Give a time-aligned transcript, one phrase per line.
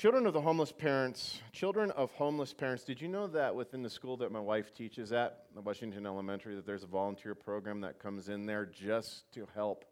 [0.00, 3.90] Children of the homeless parents, children of homeless parents, did you know that within the
[3.90, 7.98] school that my wife teaches at, the Washington Elementary, that there's a volunteer program that
[7.98, 9.84] comes in there just to help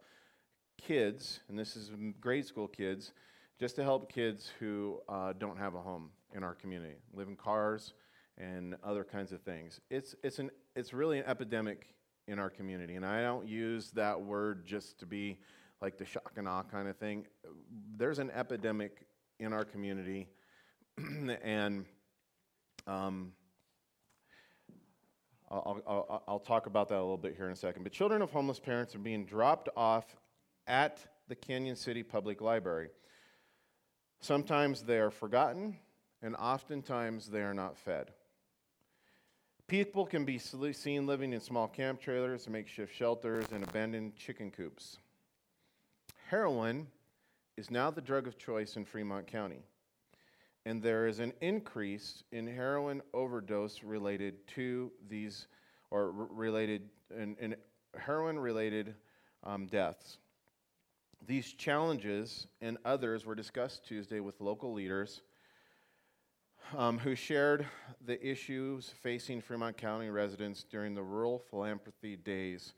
[0.78, 1.90] kids, and this is
[2.22, 3.12] grade school kids,
[3.60, 7.36] just to help kids who uh, don't have a home in our community, live in
[7.36, 7.92] cars
[8.38, 9.78] and other kinds of things.
[9.90, 11.94] It's, it's, an, it's really an epidemic
[12.26, 15.38] in our community, and I don't use that word just to be
[15.82, 17.26] like the shock and awe kind of thing.
[17.98, 19.04] There's an epidemic
[19.38, 20.28] in our community,
[21.42, 21.84] and
[22.86, 23.32] um,
[25.50, 27.82] I'll, I'll, I'll, talk about that a little bit here in a second.
[27.82, 30.04] But children of homeless parents are being dropped off
[30.66, 30.98] at
[31.28, 32.90] the Cañon City Public Library.
[34.20, 35.76] Sometimes they are forgotten,
[36.22, 38.10] and oftentimes they are not fed.
[39.68, 44.98] People can be seen living in small camp trailers, makeshift shelters, and abandoned chicken coops.
[46.28, 46.88] Heroin
[47.58, 49.64] is now the drug of choice in Fremont County.
[50.64, 55.48] And there is an increase in heroin overdose related to these,
[55.90, 57.56] or related, in, in
[57.98, 58.94] heroin related
[59.42, 60.18] um, deaths.
[61.26, 65.22] These challenges and others were discussed Tuesday with local leaders
[66.76, 67.66] um, who shared
[68.06, 72.74] the issues facing Fremont County residents during the Rural Philanthropy Days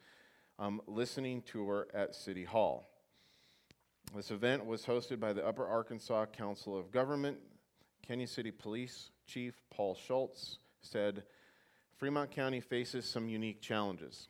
[0.59, 2.87] um, listening tour at City Hall.
[4.15, 7.39] This event was hosted by the Upper Arkansas Council of Government.
[8.09, 11.23] Cañon City Police Chief Paul Schultz said
[11.97, 14.27] Fremont County faces some unique challenges.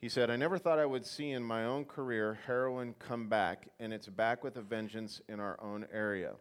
[0.00, 3.68] He said, I never thought I would see in my own career heroin come back,
[3.80, 6.34] and it's back with a vengeance in our own area.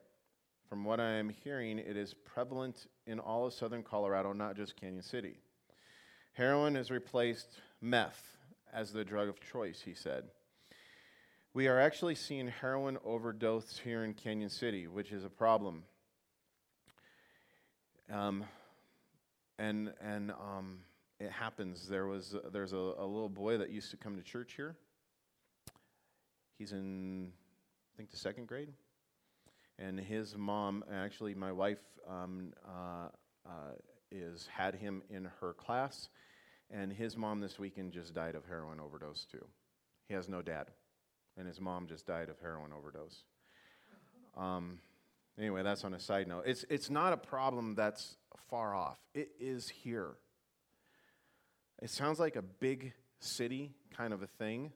[0.70, 4.80] From what I am hearing, it is prevalent in all of southern Colorado, not just
[4.80, 5.38] Cañon City.
[6.34, 8.38] Heroin has replaced meth
[8.72, 10.26] as the drug of choice, he said.
[11.56, 15.84] We are actually seeing heroin overdose here in Cañon City, which is a problem.
[18.12, 18.44] Um,
[19.59, 20.80] and and um,
[21.19, 21.88] it happens.
[21.88, 24.75] There was there's a, a, little boy that used to come to church here.
[26.58, 28.74] He's in, I think, the second grade,
[29.78, 33.09] and his mom, actually, my wife, um, uh,
[33.46, 33.74] uh,
[34.12, 36.09] is had him in her class,
[36.72, 39.46] and his mom this weekend just died of heroin overdose too.
[40.08, 40.72] He has no dad
[41.38, 43.24] and his mom just died of heroin overdose.
[44.38, 44.80] Um,
[45.38, 46.44] anyway, that's on a side note.
[46.46, 48.18] It's, it's not a problem that's
[48.50, 50.12] far off, it is here.
[51.82, 54.72] It sounds like a big city kind of a thing,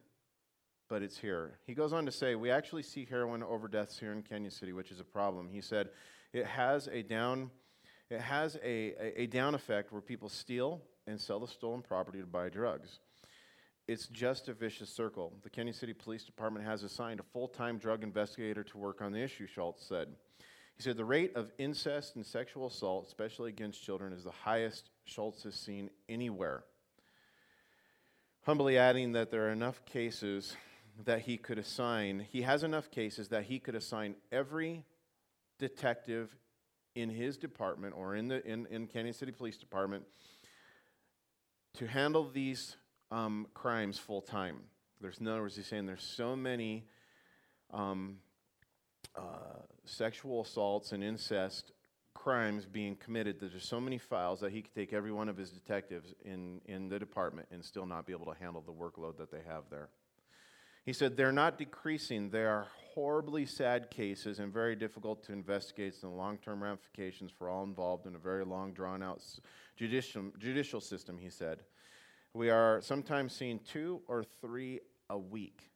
[0.88, 1.58] but it's here.
[1.66, 4.90] He goes on to say, We actually see heroin overdoses here in Cañon City, which
[4.90, 5.48] is a problem.
[5.50, 5.88] He said,
[6.32, 7.50] It has a down.
[8.10, 12.20] It has a, a, a down effect where people steal and sell the stolen property
[12.20, 13.00] to buy drugs.
[13.88, 15.32] It's just a vicious circle.
[15.42, 19.12] The Cañon City Police Department has assigned a full time drug investigator to work on
[19.12, 20.08] the issue, Schultz said.
[20.76, 24.90] He said the rate of incest and sexual assault, especially against children, is the highest
[25.06, 26.64] Schultz has seen anywhere.
[28.42, 30.54] Humbly adding that there are enough cases
[31.04, 34.84] that he could assign, he has enough cases that he could assign every
[35.58, 36.36] detective
[36.94, 40.04] in his department or in the in, in Cañon City Police Department
[41.74, 42.76] to handle these
[43.10, 44.60] um, crimes full time.
[45.00, 46.84] There's, in other words, he's saying there's so many
[47.72, 48.16] um,
[49.16, 51.72] uh, sexual assaults and incest
[52.14, 55.36] crimes being committed that there's so many files that he could take every one of
[55.36, 59.16] his detectives in, in the department and still not be able to handle the workload
[59.16, 59.88] that they have there.
[60.84, 62.30] He said they're not decreasing.
[62.30, 67.48] They are horribly sad cases and very difficult to investigate and long term ramifications for
[67.48, 69.22] all involved in a very long, drawn out
[69.76, 71.60] judicial, judicial system, he said.
[72.38, 74.78] We are sometimes seeing two or three
[75.10, 75.72] a week.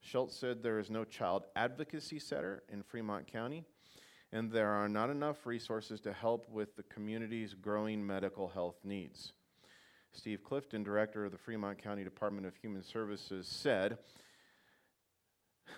[0.00, 3.66] Schultz said there is no child advocacy center in Fremont County,
[4.32, 9.34] and there are not enough resources to help with the community's growing medical health needs.
[10.12, 13.98] Steve Clifton, director of the Fremont County Department of Human Services, said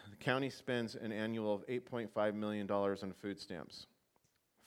[0.09, 3.89] the county spends an annual of $8.5 million on food stamps.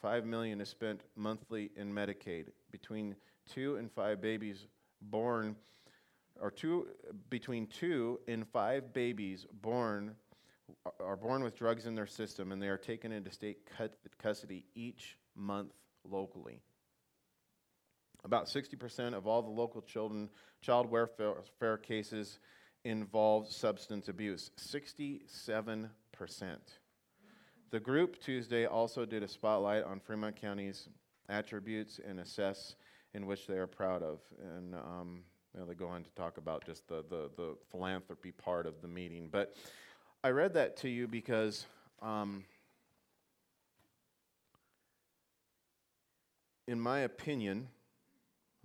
[0.01, 2.47] 5 million is spent monthly in Medicaid.
[2.69, 3.15] Between
[3.49, 4.67] two and five babies
[5.01, 5.55] born,
[6.39, 6.87] or two,
[7.29, 10.15] between two and five babies born
[10.99, 13.59] are born with drugs in their system and they are taken into state
[14.21, 15.71] custody each month
[16.03, 16.61] locally.
[18.23, 20.29] About 60% of all the local children,
[20.61, 22.39] child welfare cases
[22.83, 24.49] involve substance abuse.
[24.57, 25.89] 67%.
[27.71, 30.89] The group Tuesday also did a spotlight on Fremont County's
[31.29, 32.75] attributes and assess
[33.15, 34.19] in which they are proud of.
[34.57, 35.23] And um,
[35.53, 38.81] you know, they go on to talk about just the, the, the philanthropy part of
[38.81, 39.29] the meeting.
[39.31, 39.55] But
[40.23, 41.65] I read that to you because
[42.01, 42.43] um,
[46.67, 47.69] in my opinion,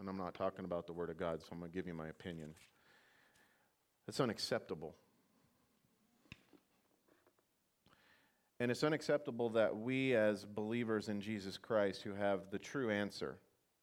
[0.01, 1.95] and I'm not talking about the Word of God, so I'm going to give you
[1.95, 2.55] my opinion,
[4.09, 4.97] it's unacceptable.
[8.59, 13.39] And it's unacceptable that we, as believers in Jesus Christ, who have the true answer,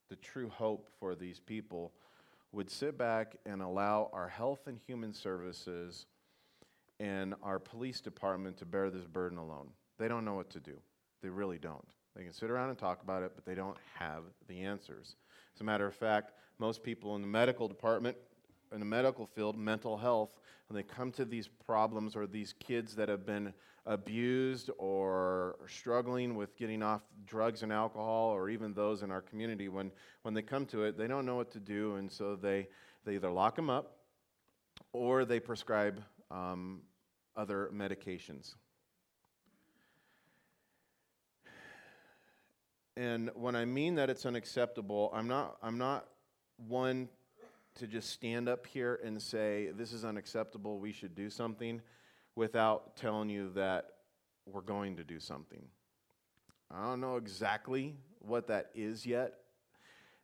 [0.10, 1.92] the true hope for these people,
[2.52, 6.06] would sit back and allow our health and human services
[7.00, 9.70] and our police department to bear this burden alone.
[10.00, 10.80] They don't know what to do.
[11.22, 11.86] They really don't.
[12.16, 15.16] They can sit around and talk about it, but they don't have the answers.
[15.56, 18.18] As a matter of fact, most people in the medical department
[18.72, 20.32] in the medical field, mental health,
[20.68, 23.54] when they come to these problems or these kids that have been
[23.86, 29.70] abused or struggling with getting off drugs and alcohol, or even those in our community,
[29.70, 29.92] when,
[30.24, 32.68] when they come to it, they don't know what to do, and so they,
[33.06, 33.98] they either lock them up
[34.92, 36.82] or they prescribe um,
[37.36, 38.56] other medications.
[42.98, 46.08] And when I mean that it's unacceptable, I'm not, I'm not
[46.68, 47.08] one
[47.78, 51.82] to just stand up here and say, this is unacceptable, we should do something,
[52.36, 53.86] without telling you that
[54.46, 55.64] we're going to do something.
[56.70, 59.34] I don't know exactly what that is yet.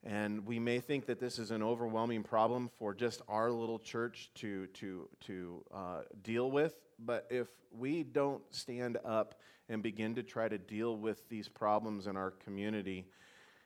[0.03, 4.29] And we may think that this is an overwhelming problem for just our little church
[4.35, 6.75] to, to, to uh, deal with.
[6.99, 9.35] But if we don't stand up
[9.69, 13.05] and begin to try to deal with these problems in our community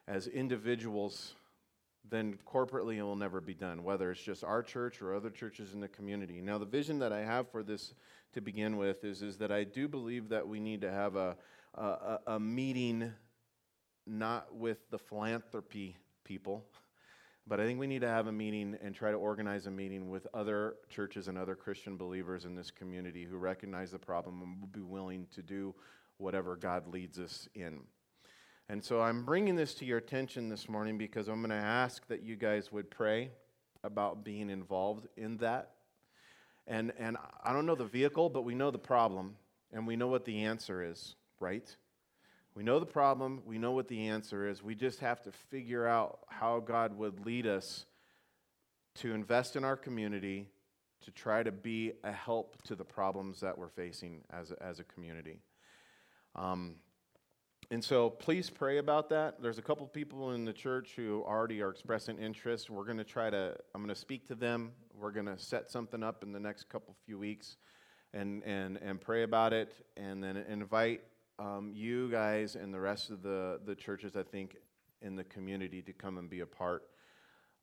[0.07, 1.33] as individuals,
[2.09, 5.73] then corporately it will never be done, whether it's just our church or other churches
[5.73, 6.41] in the community.
[6.41, 7.93] Now, the vision that I have for this
[8.33, 11.35] to begin with is, is that I do believe that we need to have a,
[11.75, 13.13] a, a meeting
[14.05, 16.65] not with the philanthropy people,
[17.47, 20.09] but I think we need to have a meeting and try to organize a meeting
[20.09, 24.61] with other churches and other Christian believers in this community who recognize the problem and
[24.61, 25.73] will be willing to do
[26.17, 27.79] whatever God leads us in.
[28.69, 32.05] And so I'm bringing this to your attention this morning because I'm going to ask
[32.07, 33.31] that you guys would pray
[33.83, 35.71] about being involved in that.
[36.67, 37.15] And, and
[37.45, 39.37] I don't know the vehicle, but we know the problem
[39.71, 41.73] and we know what the answer is, right?
[42.55, 44.61] We know the problem, we know what the answer is.
[44.61, 47.85] We just have to figure out how God would lead us
[48.95, 50.49] to invest in our community
[51.05, 54.79] to try to be a help to the problems that we're facing as a, as
[54.81, 55.39] a community.
[56.35, 56.75] Um,
[57.69, 59.41] and so please pray about that.
[59.41, 62.69] There's a couple people in the church who already are expressing interest.
[62.69, 64.71] We're going to try to, I'm going to speak to them.
[64.93, 67.57] We're going to set something up in the next couple few weeks
[68.13, 71.01] and, and, and pray about it and then invite
[71.39, 74.55] um, you guys and the rest of the, the churches, I think,
[75.01, 76.83] in the community to come and be a part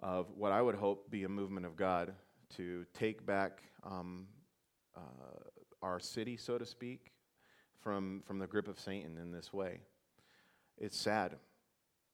[0.01, 2.13] of what I would hope be a movement of God
[2.57, 4.27] to take back um,
[4.95, 5.01] uh,
[5.83, 7.11] our city, so to speak,
[7.81, 9.81] from, from the grip of Satan in this way.
[10.79, 11.37] It's sad.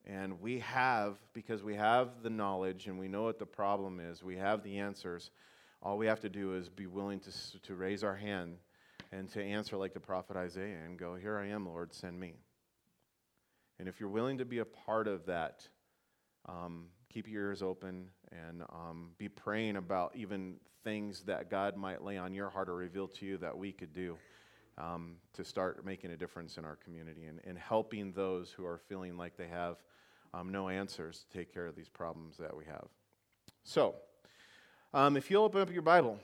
[0.05, 4.23] And we have, because we have the knowledge and we know what the problem is,
[4.23, 5.29] we have the answers.
[5.83, 8.57] All we have to do is be willing to, to raise our hand
[9.11, 12.33] and to answer like the prophet Isaiah and go, Here I am, Lord, send me.
[13.79, 15.67] And if you're willing to be a part of that,
[16.47, 22.03] um, keep your ears open and um, be praying about even things that God might
[22.03, 24.17] lay on your heart or reveal to you that we could do
[24.81, 28.77] um, to start making a difference in our community and, and helping those who are
[28.77, 29.77] feeling like they have
[30.33, 32.87] um, no answers to take care of these problems that we have.
[33.63, 33.95] So,
[34.93, 36.19] um, if you'll open up your Bible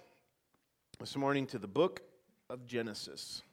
[1.00, 2.02] this morning to the book
[2.50, 3.44] of Genesis.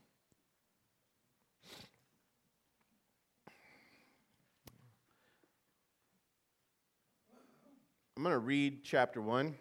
[8.16, 9.54] I'm going to read chapter 1,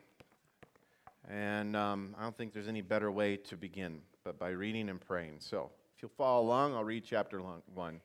[1.27, 5.01] and um, I don't think there's any better way to begin but by reading and
[5.01, 5.36] praying.
[5.39, 8.01] So if you'll follow along, I'll read chapter 1.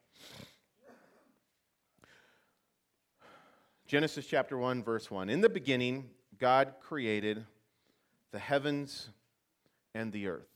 [3.87, 5.31] Genesis chapter 1, verse 1.
[5.31, 7.47] In the beginning, God created
[8.33, 9.11] the heavens
[9.95, 10.49] and the earth.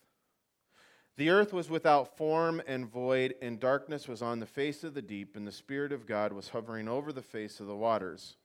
[1.17, 5.03] The earth was without form and void, and darkness was on the face of the
[5.03, 8.37] deep, and the Spirit of God was hovering over the face of the waters.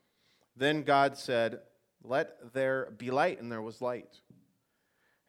[0.56, 1.62] Then God said,
[2.04, 4.22] Let there be light, and there was light.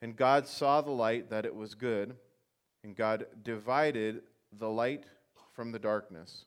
[0.01, 2.15] And God saw the light that it was good,
[2.83, 4.21] and God divided
[4.57, 5.03] the light
[5.53, 6.45] from the darkness.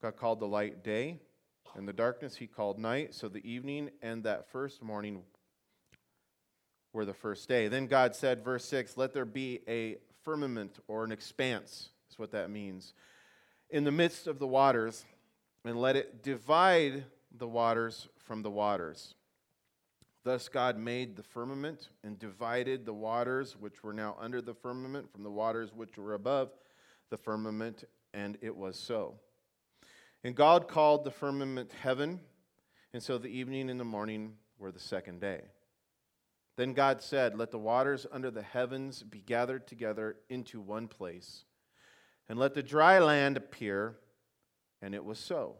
[0.00, 1.20] God called the light day,
[1.76, 3.14] and the darkness he called night.
[3.14, 5.22] So the evening and that first morning
[6.92, 7.68] were the first day.
[7.68, 12.32] Then God said, verse 6, Let there be a firmament or an expanse, is what
[12.32, 12.94] that means,
[13.68, 15.04] in the midst of the waters,
[15.64, 17.04] and let it divide
[17.36, 19.14] the waters from the waters.
[20.22, 25.10] Thus God made the firmament and divided the waters which were now under the firmament
[25.10, 26.50] from the waters which were above.
[27.08, 27.82] the firmament,
[28.14, 29.18] and it was so.
[30.22, 32.20] And God called the firmament heaven,
[32.92, 35.42] and so the evening and the morning were the second day.
[36.56, 41.44] Then God said, Let the waters under the heavens be gathered together into one place,
[42.28, 43.96] and let the dry land appear.
[44.82, 45.56] And it was so.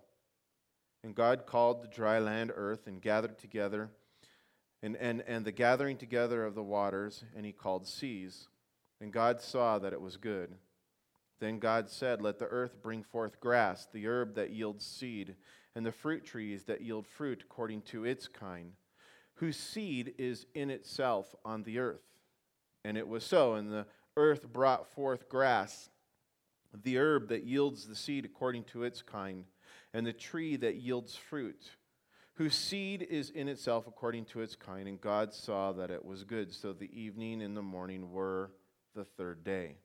[1.02, 3.90] And God called the dry land earth and gathered together,
[4.82, 8.49] and, and, and the gathering together of the waters, and he called seas.
[9.00, 10.54] And God saw that it was good.
[11.40, 15.37] Then God said, Let the earth bring forth grass, the herb that yields seed,
[15.75, 18.72] and the fruit trees that yield fruit according to its kind,
[19.34, 22.04] whose seed is in itself on the earth.
[22.84, 23.54] And it was so.
[23.54, 25.88] And the earth brought forth grass,
[26.82, 29.44] the herb that yields the seed according to its kind,
[29.94, 31.70] and the tree that yields fruit,
[32.40, 34.88] whose seed is in itself according to its kind.
[34.88, 36.54] And God saw that it was good.
[36.54, 38.50] So the evening and the morning were
[38.94, 39.76] the third day.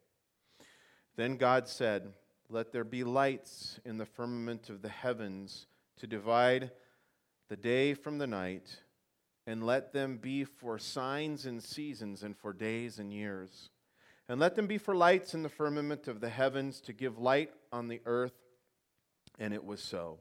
[1.18, 2.14] Then God said,
[2.50, 6.72] Let there be lights in the firmament of the heavens to divide
[7.50, 8.78] the day from the night,
[9.46, 13.70] and let them be for signs and seasons and for days and years.
[14.30, 17.52] And let them be for lights in the firmament of the heavens to give light
[17.74, 18.40] on the earth.
[19.40, 20.20] And it was so.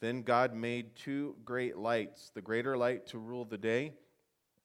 [0.00, 3.92] Then God made two great lights the greater light to rule the day,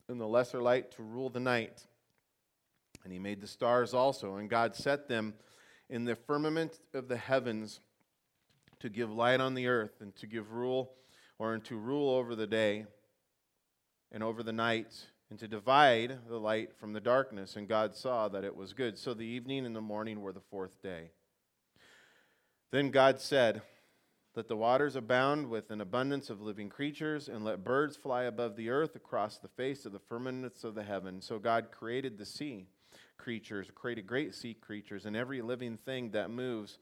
[0.08, 1.86] and the lesser light to rule the night.
[3.04, 5.34] And he made the stars also, and God set them
[5.90, 7.80] in the firmament of the heavens
[8.80, 10.94] to give light on the earth and to give rule
[11.40, 12.86] or to rule over the day
[14.12, 17.56] and over the night and to divide the light from the darkness.
[17.56, 18.98] And God saw that it was good.
[18.98, 21.12] So the evening and the morning were the fourth day.
[22.72, 23.62] Then God said,
[24.36, 28.56] Let the waters abound with an abundance of living creatures, and let birds fly above
[28.56, 31.22] the earth across the face of the firmaments of the heaven.
[31.22, 32.66] So God created the sea
[33.18, 36.80] creatures, created great sea creatures, and every living thing that moves,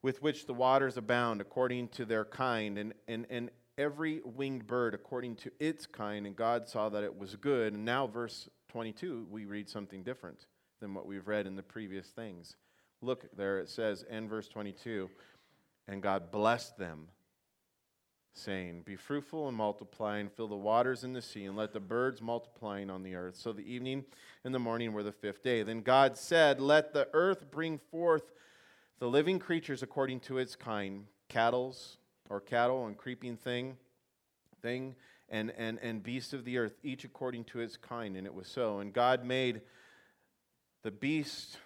[0.00, 4.94] with which the waters abound according to their kind, and, and, and every winged bird
[4.94, 6.26] according to its kind.
[6.26, 7.74] And God saw that it was good.
[7.74, 10.46] And now, verse 22, we read something different
[10.80, 12.56] than what we've read in the previous things.
[13.02, 15.08] Look there, it says, in verse 22,
[15.88, 17.08] and God blessed them
[18.34, 21.80] saying, Be fruitful and multiply, and fill the waters in the sea, and let the
[21.80, 23.36] birds multiplying on the earth.
[23.36, 24.04] So the evening
[24.44, 25.62] and the morning were the fifth day.
[25.62, 28.30] Then God said, Let the earth bring forth
[29.00, 31.98] the living creatures according to its kind, cattle's
[32.30, 33.76] or cattle and creeping thing,
[34.60, 34.94] thing,
[35.28, 38.16] and, and, and beasts of the earth, each according to its kind.
[38.16, 38.80] And it was so.
[38.80, 39.62] And God made
[40.82, 41.58] the beast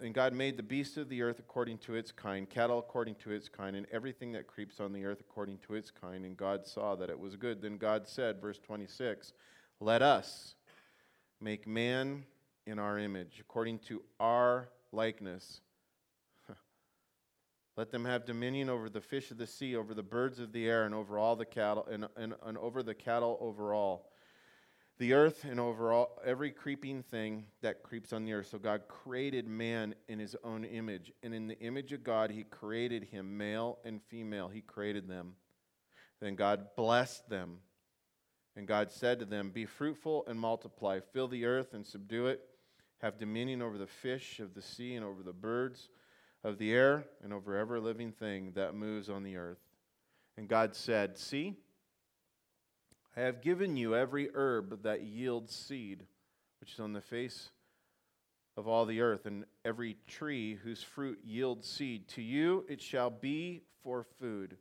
[0.00, 3.32] and God made the beasts of the earth according to its kind, cattle according to
[3.32, 6.24] its kind, and everything that creeps on the earth according to its kind.
[6.24, 7.60] And God saw that it was good.
[7.60, 9.32] Then God said, verse 26,
[9.78, 10.54] Let us
[11.40, 12.24] make man
[12.66, 15.60] in our image, according to our likeness.
[17.76, 20.68] Let them have dominion over the fish of the sea, over the birds of the
[20.68, 24.09] air, and over all the cattle, and, and, and over the cattle over all
[25.00, 28.48] the earth and over all, every creeping thing that creeps on the earth.
[28.48, 31.10] So God created man in his own image.
[31.22, 34.48] And in the image of God, he created him, male and female.
[34.48, 35.36] He created them.
[36.20, 37.60] Then God blessed them.
[38.54, 42.42] And God said to them, Be fruitful and multiply, fill the earth and subdue it,
[42.98, 45.88] have dominion over the fish of the sea and over the birds
[46.44, 49.62] of the air and over every living thing that moves on the earth.
[50.36, 51.56] And God said, See,
[53.16, 56.06] I have given you every herb that yields seed,
[56.60, 57.50] which is on the face
[58.56, 62.06] of all the earth, and every tree whose fruit yields seed.
[62.08, 64.56] To you it shall be for food.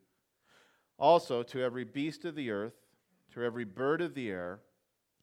[0.97, 2.73] Also, to every beast of the earth,
[3.33, 4.59] to every bird of the air,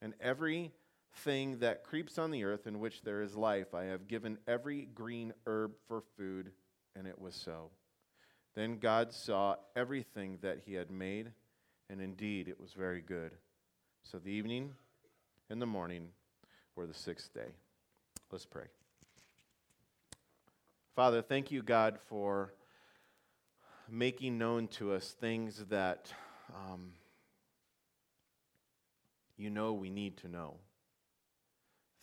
[0.01, 0.73] and every
[1.13, 4.87] thing that creeps on the earth in which there is life, I have given every
[4.95, 6.53] green herb for food,
[6.95, 7.71] and it was so.
[8.55, 11.33] Then God saw everything that he had made
[11.91, 13.33] and indeed it was very good.
[14.03, 14.73] So the evening
[15.51, 16.09] and the morning
[16.75, 17.55] were the sixth day.
[18.31, 18.67] Let's pray.
[20.95, 22.53] Father, thank you, God, for
[23.89, 26.13] making known to us things that
[26.55, 26.93] um,
[29.37, 30.55] you know we need to know.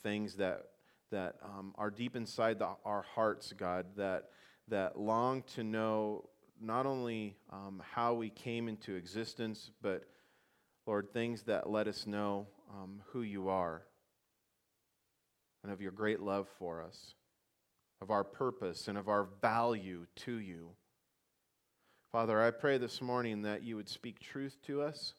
[0.02, 0.66] Things that,
[1.12, 4.30] that um, are deep inside the, our hearts, God, that,
[4.68, 6.30] that long to know
[6.64, 10.06] not only um, how we came into existence, but,
[10.88, 13.84] Lord, things that let us know um, who you are
[15.64, 17.16] and of your great love for us,
[18.02, 20.70] of our purpose and of our value to you.
[22.12, 25.14] Father, I pray this morning that you would speak truth to us.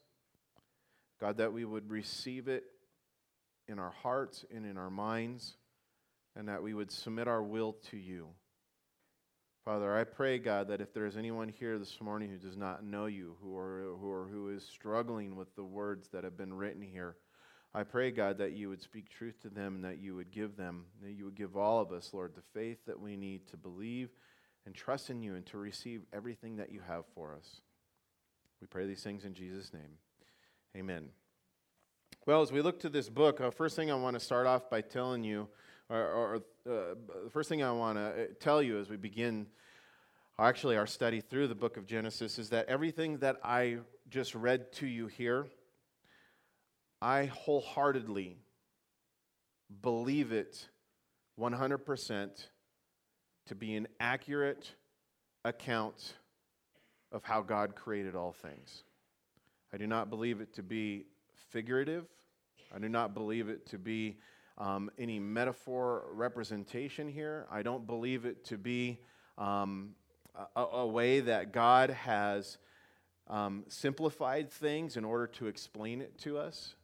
[1.20, 2.64] God, that we would receive it
[3.66, 5.56] in our hearts and in our minds,
[6.36, 8.28] and that we would submit our will to you.
[9.64, 12.84] Father, I pray, God, that if there is anyone here this morning who does not
[12.84, 16.82] know you, who, are, who, who is struggling with the words that have been written
[16.82, 17.16] here,
[17.72, 20.58] I pray, God, that you would speak truth to them and that you would give
[20.58, 23.56] them, that you would give all of us, Lord, the faith that we need to
[23.56, 24.10] believe
[24.66, 27.62] and trust in you and to receive everything that you have for us.
[28.60, 29.96] We pray these things in Jesus' name.
[30.76, 31.08] Amen.
[32.26, 34.68] Well, as we look to this book, uh, first thing I want to start off
[34.68, 35.48] by telling you,
[35.90, 39.46] or, or uh, the first thing I want to uh, tell you as we begin,
[40.38, 44.72] actually, our study through the book of Genesis, is that everything that I just read
[44.74, 45.46] to you here,
[47.02, 48.38] I wholeheartedly
[49.82, 50.68] believe it
[51.38, 52.46] 100%
[53.46, 54.72] to be an accurate
[55.44, 56.14] account
[57.12, 58.84] of how God created all things.
[59.72, 61.06] I do not believe it to be
[61.50, 62.06] figurative.
[62.74, 64.16] I do not believe it to be
[64.58, 67.46] um, any metaphor representation here.
[67.50, 69.00] I don't believe it to be
[69.36, 69.94] um,
[70.56, 72.58] a, a, way that God has
[73.28, 76.74] um, simplified things in order to explain it to us.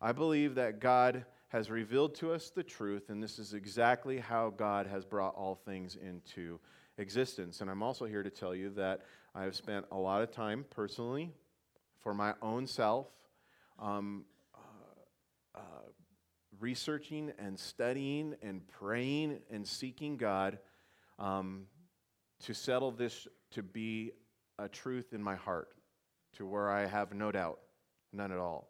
[0.00, 4.50] I believe that God has revealed to us the truth, and this is exactly how
[4.50, 6.58] God has brought all things into
[6.98, 7.60] existence.
[7.60, 9.02] And I'm also here to tell you that
[9.34, 11.30] I have spent a lot of time personally
[12.02, 13.06] for my own self
[13.78, 15.60] um, uh, uh,
[16.60, 20.58] researching and studying and praying and seeking God
[21.18, 21.66] um,
[22.44, 24.12] to settle this to be
[24.58, 25.68] a truth in my heart,
[26.36, 27.60] to where I have no doubt,
[28.12, 28.68] none at all.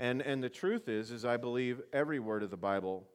[0.00, 3.08] And, and the truth is, is I believe every word of the Bible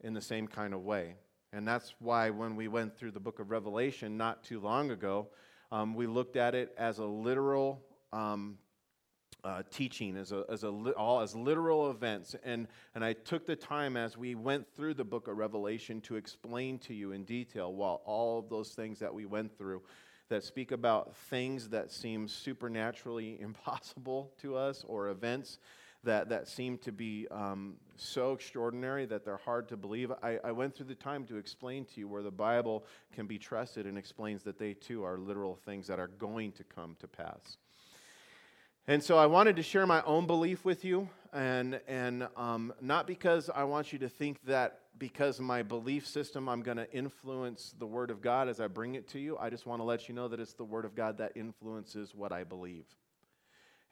[0.00, 1.16] in the same kind of way.
[1.52, 5.28] And that's why when we went through the book of Revelation not too long ago,
[5.72, 7.82] um, we looked at it as a literal
[8.12, 8.58] um,
[9.44, 12.34] uh, teaching, as, a, as, a, all as literal events.
[12.44, 16.16] And, and I took the time as we went through the book of Revelation to
[16.16, 19.82] explain to you in detail while all of those things that we went through
[20.28, 25.58] that speak about things that seem supernaturally impossible to us or events
[26.04, 30.10] that, that seem to be um, so extraordinary that they're hard to believe.
[30.22, 33.38] I, I went through the time to explain to you where the Bible can be
[33.38, 37.06] trusted and explains that they too are literal things that are going to come to
[37.08, 37.58] pass.
[38.90, 43.06] And so I wanted to share my own belief with you, and, and um, not
[43.06, 47.72] because I want you to think that because my belief system, I'm going to influence
[47.78, 49.38] the Word of God as I bring it to you.
[49.38, 52.16] I just want to let you know that it's the Word of God that influences
[52.16, 52.84] what I believe.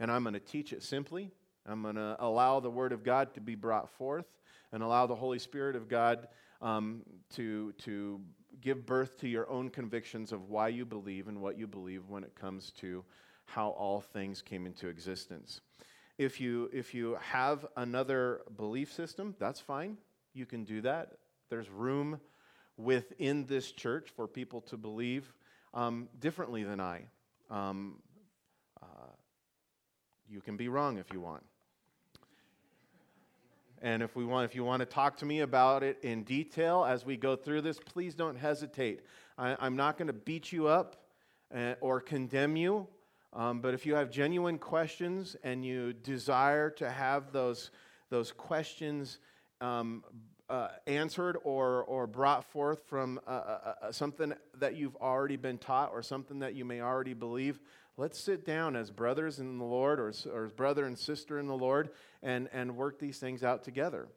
[0.00, 1.30] And I'm going to teach it simply.
[1.64, 4.26] I'm going to allow the Word of God to be brought forth
[4.72, 6.26] and allow the Holy Spirit of God
[6.60, 7.02] um,
[7.36, 8.20] to, to
[8.60, 12.24] give birth to your own convictions of why you believe and what you believe when
[12.24, 13.04] it comes to
[13.48, 15.60] how all things came into existence.
[16.18, 19.96] If you, if you have another belief system, that's fine.
[20.34, 21.12] You can do that.
[21.48, 22.20] There's room
[22.76, 25.32] within this church for people to believe
[25.74, 27.04] um, differently than I.
[27.50, 28.02] Um,
[28.82, 28.86] uh,
[30.28, 31.44] you can be wrong if you want.
[33.80, 36.84] And if we want, if you want to talk to me about it in detail
[36.84, 39.02] as we go through this, please don't hesitate.
[39.38, 40.96] I, am not going to beat you up
[41.54, 42.88] uh, or condemn you,
[43.38, 47.70] um, but if you have genuine questions and you desire to have those
[48.10, 49.18] those questions
[49.60, 50.02] um,
[50.48, 55.58] uh, answered or, or brought forth from uh, uh, uh, something that you've already been
[55.58, 57.60] taught or something that you may already believe,
[57.96, 61.46] let's sit down as brothers in the Lord or, or as brother and sister in
[61.46, 61.90] the Lord
[62.22, 64.08] and, and work these things out together.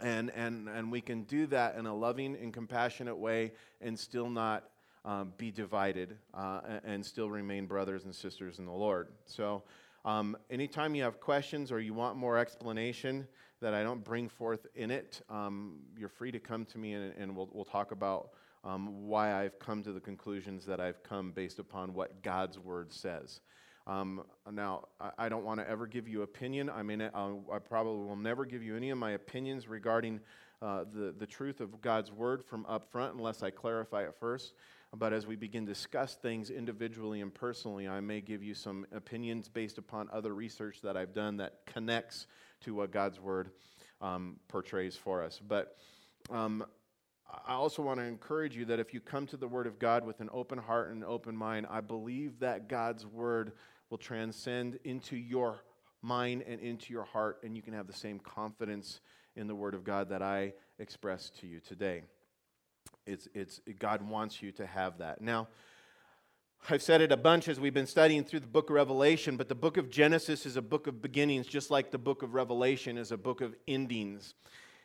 [0.00, 4.30] And, and, and we can do that in a loving and compassionate way and still
[4.30, 4.70] not
[5.08, 9.08] um, be divided uh, and still remain brothers and sisters in the Lord.
[9.24, 9.62] So,
[10.04, 13.26] um, anytime you have questions or you want more explanation,
[13.60, 17.14] that I don't bring forth in it, um, you're free to come to me and,
[17.18, 18.30] and we'll, we'll talk about
[18.64, 22.92] um, why I've come to the conclusions that I've come based upon what God's word
[22.92, 23.40] says.
[23.86, 26.68] Um, now, I, I don't want to ever give you opinion.
[26.68, 27.08] I mean, I,
[27.50, 30.20] I, probably will never give you any of my opinions regarding
[30.60, 34.52] uh, the, the truth of God's word from up front unless I clarify it first.
[34.96, 38.86] But as we begin to discuss things individually and personally, I may give you some
[38.94, 42.26] opinions based upon other research that I've done that connects
[42.62, 43.50] to what God's word
[44.00, 45.40] um, portrays for us.
[45.46, 45.76] But
[46.30, 46.64] um,
[47.46, 50.06] I also want to encourage you that if you come to the word of God
[50.06, 53.52] with an open heart and an open mind, I believe that God's word
[53.90, 55.60] will transcend into your
[56.00, 59.00] mind and into your heart, and you can have the same confidence
[59.36, 62.02] in the word of God that I express to you today.
[63.08, 65.22] It's, it's, God wants you to have that.
[65.22, 65.48] Now,
[66.68, 69.48] I've said it a bunch as we've been studying through the book of Revelation, but
[69.48, 72.98] the book of Genesis is a book of beginnings, just like the book of Revelation
[72.98, 74.34] is a book of endings.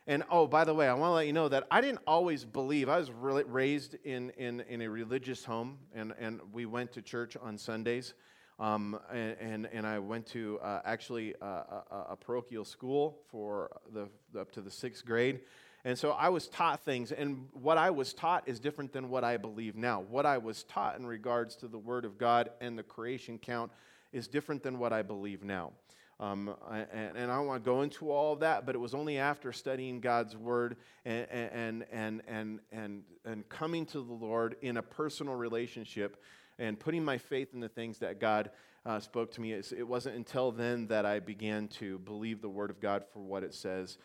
[0.06, 2.46] and oh, by the way, I want to let you know that I didn't always
[2.46, 2.88] believe.
[2.88, 7.02] I was really raised in, in, in a religious home, and, and we went to
[7.02, 8.14] church on Sundays.
[8.58, 13.68] Um, and, and, and, I went to uh, actually uh, a, a, parochial school for
[13.92, 14.08] the,
[14.38, 15.40] up to the sixth grade.
[15.84, 19.22] And so I was taught things, and what I was taught is different than what
[19.22, 20.00] I believe now.
[20.00, 23.70] What I was taught in regards to the Word of God and the creation count
[24.10, 25.72] is different than what I believe now.
[26.20, 28.94] Um, and, and, I don't want to go into all of that, but it was
[28.94, 34.56] only after studying God's Word and, and, and, and, and, and coming to the Lord
[34.62, 36.22] in a personal relationship
[36.58, 38.50] and putting my faith in the things that God
[38.86, 39.52] uh, spoke to me.
[39.52, 43.42] It wasn't until then that I began to believe the Word of God for what
[43.42, 43.98] it says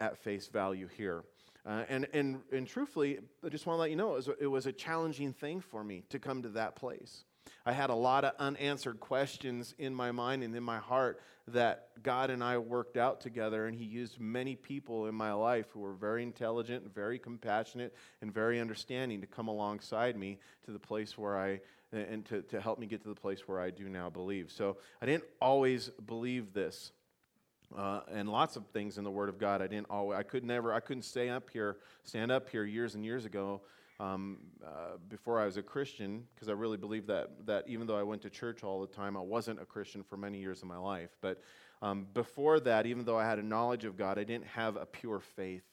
[0.00, 1.22] at face value here.
[1.66, 4.46] Uh, and, and, and truthfully, I just want to let you know it was, it
[4.46, 7.24] was a challenging thing for me to come to that place.
[7.66, 11.88] I had a lot of unanswered questions in my mind and in my heart that
[12.02, 15.80] God and I worked out together, and He used many people in my life who
[15.80, 20.78] were very intelligent, and very compassionate, and very understanding to come alongside me to the
[20.78, 21.60] place where I
[21.92, 24.52] and to, to help me get to the place where I do now believe.
[24.52, 26.92] So I didn't always believe this
[27.76, 29.62] uh, and lots of things in the Word of God.
[29.62, 32.94] I didn't always, I could never, I couldn't stay up here, stand up here years
[32.94, 33.60] and years ago
[34.00, 37.98] um, uh, before I was a Christian, because I really believe that that even though
[37.98, 40.68] I went to church all the time, I wasn't a Christian for many years of
[40.68, 41.10] my life.
[41.20, 41.42] But
[41.82, 44.86] um, before that, even though I had a knowledge of God, I didn't have a
[44.86, 45.64] pure faith.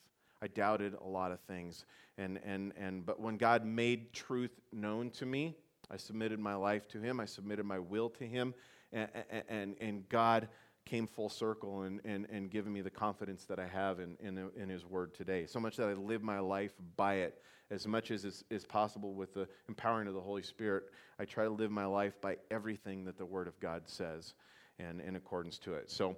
[0.42, 1.86] I doubted a lot of things,
[2.18, 5.56] and and and but when God made truth known to me,
[5.90, 7.22] I submitted my life to Him.
[7.22, 8.54] I submitted my will to Him,
[8.92, 9.10] and
[9.48, 10.50] and, and God
[10.88, 14.50] came full circle and, and, and given me the confidence that I have in, in,
[14.56, 15.46] in His Word today.
[15.46, 19.14] So much that I live my life by it as much as is, is possible
[19.14, 20.86] with the empowering of the Holy Spirit.
[21.20, 24.34] I try to live my life by everything that the Word of God says
[24.80, 25.92] and in accordance to it.
[25.92, 26.16] So,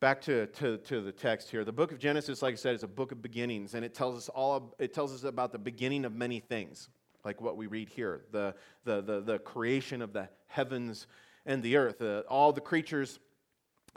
[0.00, 1.64] back to, to, to the text here.
[1.64, 4.16] The book of Genesis, like I said, is a book of beginnings, and it tells
[4.16, 6.90] us all it tells us about the beginning of many things,
[7.24, 8.22] like what we read here.
[8.32, 11.06] The, the, the, the creation of the heavens
[11.46, 13.18] and the earth, uh, all the creatures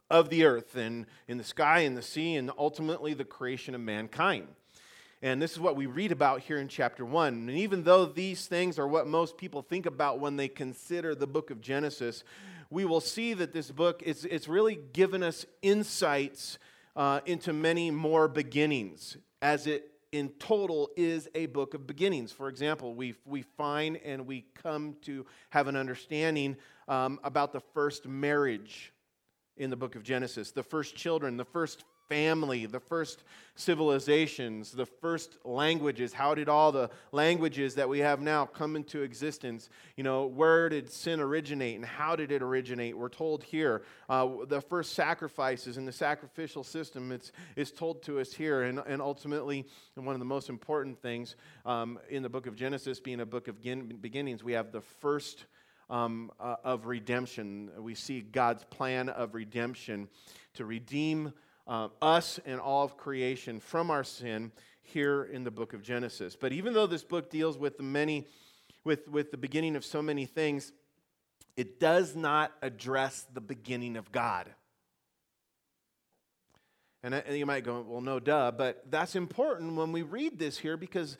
[0.09, 3.81] of the earth and in the sky and the sea, and ultimately the creation of
[3.81, 4.47] mankind.
[5.21, 7.33] And this is what we read about here in chapter 1.
[7.33, 11.25] And even though these things are what most people think about when they consider the
[11.25, 12.23] book of Genesis,
[12.69, 16.59] we will see that this book is it's really given us insights
[16.95, 22.31] uh, into many more beginnings, as it in total is a book of beginnings.
[22.31, 27.59] For example, we, we find and we come to have an understanding um, about the
[27.59, 28.93] first marriage
[29.57, 33.23] in the book of Genesis, the first children, the first family, the first
[33.55, 36.13] civilizations, the first languages.
[36.13, 39.69] How did all the languages that we have now come into existence?
[39.95, 42.97] You know, where did sin originate and how did it originate?
[42.97, 43.83] We're told here.
[44.09, 48.63] Uh, the first sacrifices and the sacrificial system it's, is told to us here.
[48.63, 49.65] And, and ultimately,
[49.95, 53.47] one of the most important things um, in the book of Genesis, being a book
[53.47, 55.45] of beginnings, we have the first
[55.89, 57.71] um, uh, of redemption.
[57.79, 60.07] We see God's plan of redemption
[60.55, 61.33] to redeem
[61.67, 64.51] uh, us and all of creation from our sin
[64.83, 66.35] here in the book of Genesis.
[66.35, 68.27] But even though this book deals with the many,
[68.83, 70.71] with, with the beginning of so many things,
[71.55, 74.49] it does not address the beginning of God.
[77.03, 80.77] And you might go, well, no, duh, but that's important when we read this here
[80.77, 81.17] because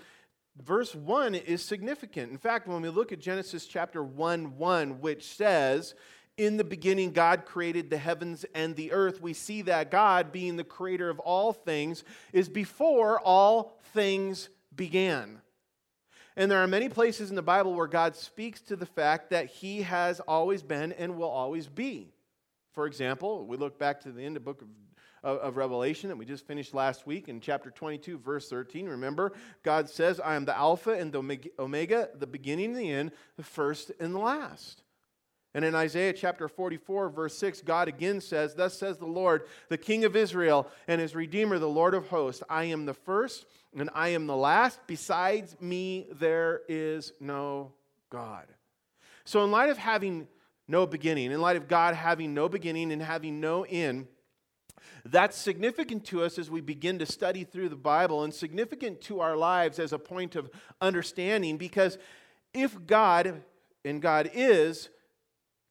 [0.64, 2.32] verse 1 is significant.
[2.32, 5.96] In fact, when we look at Genesis chapter 1 1, which says,
[6.38, 10.58] In the beginning, God created the heavens and the earth, we see that God, being
[10.58, 15.42] the creator of all things, is before all things began.
[16.36, 19.48] And there are many places in the Bible where God speaks to the fact that
[19.48, 22.14] He has always been and will always be.
[22.74, 24.68] For example, we look back to the end of the book of
[25.24, 28.88] of, of Revelation that we just finished last week in chapter 22, verse 13.
[28.88, 33.12] Remember, God says, I am the Alpha and the Omega, the beginning and the end,
[33.36, 34.84] the first and the last.
[35.54, 39.78] And in Isaiah chapter 44, verse 6, God again says, Thus says the Lord, the
[39.78, 43.90] King of Israel and his Redeemer, the Lord of hosts, I am the first and
[43.96, 44.80] I am the last.
[44.88, 47.72] Besides me, there is no
[48.10, 48.46] God.
[49.26, 50.28] So, in light of having
[50.68, 54.08] no beginning, in light of God having no beginning and having no end,
[55.06, 59.20] that's significant to us as we begin to study through the Bible and significant to
[59.20, 60.50] our lives as a point of
[60.82, 61.98] understanding because
[62.54, 63.44] if God,
[63.86, 64.90] and God is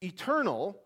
[0.02, 0.78] eternal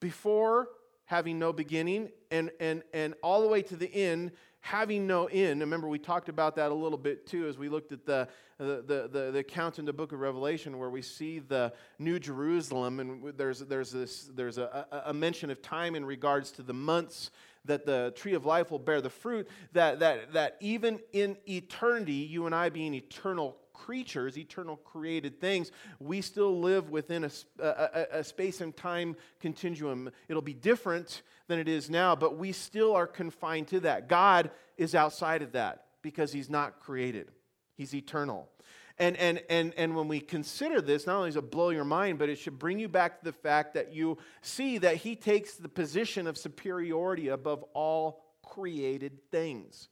[0.00, 0.68] before
[1.06, 4.32] having no beginning and, and, and all the way to the end
[4.64, 5.60] having no end.
[5.60, 9.10] Remember we talked about that a little bit too as we looked at the, the,
[9.12, 13.34] the, the, account in the book of revelation where we see the new jerusalem and
[13.36, 17.30] there's, there's, this, there's a, a mention of time in regards to the months
[17.66, 22.12] that the tree of life will bear the fruit, that, that, that even in eternity,
[22.12, 28.06] you and I being eternal creatures, eternal created things, we still live within a, a,
[28.12, 30.10] a, space and time continuum.
[30.28, 34.08] It'll be different than it is now, but we still are confined to that.
[34.08, 37.30] God is outside of that because He's not created,
[37.76, 38.48] He's eternal.
[38.96, 42.18] And, and, and, and when we consider this, not only does it blow your mind,
[42.18, 45.54] but it should bring you back to the fact that you see that he takes
[45.54, 49.88] the position of superiority above all created things.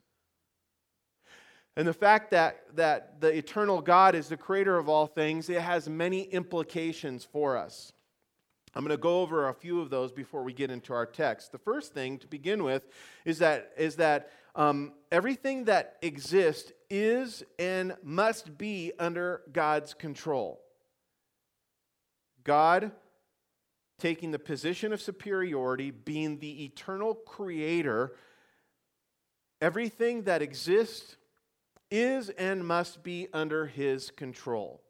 [1.77, 5.61] And the fact that, that the eternal God is the creator of all things, it
[5.61, 7.93] has many implications for us.
[8.75, 11.53] I'm going to go over a few of those before we get into our text.
[11.53, 12.87] The first thing to begin with
[13.25, 20.61] is that, is that um, everything that exists is and must be under God's control.
[22.45, 22.93] God
[23.99, 28.17] taking the position of superiority, being the eternal creator,
[29.61, 31.17] everything that exists
[31.93, 34.83] is and must be under his control.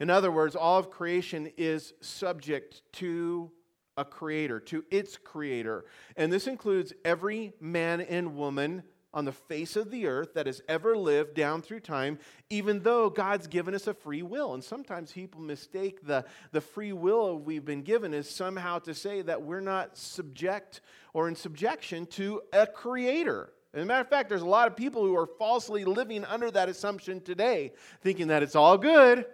[0.00, 3.50] In other words, all of creation is subject to
[3.96, 5.84] a creator, to its creator.
[6.16, 10.62] And this includes every man and woman on the face of the earth that has
[10.68, 14.54] ever lived down through time, even though God's given us a free will.
[14.54, 19.20] And sometimes people mistake the, the free will we've been given as somehow to say
[19.22, 20.80] that we're not subject
[21.12, 23.52] or in subjection to a creator.
[23.74, 26.50] As a matter of fact, there's a lot of people who are falsely living under
[26.50, 29.24] that assumption today, thinking that it's all good,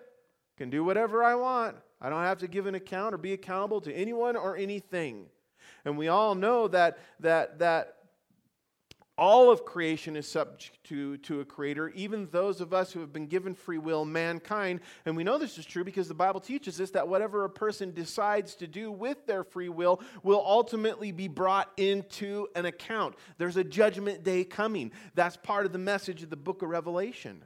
[0.56, 1.76] can do whatever I want.
[2.00, 5.26] I don't have to give an account or be accountable to anyone or anything.
[5.84, 7.97] And we all know that that that
[9.18, 13.12] all of creation is subject to, to a creator, even those of us who have
[13.12, 14.80] been given free will, mankind.
[15.04, 17.92] And we know this is true because the Bible teaches us that whatever a person
[17.92, 23.16] decides to do with their free will will ultimately be brought into an account.
[23.38, 24.92] There's a judgment day coming.
[25.14, 27.44] That's part of the message of the book of Revelation.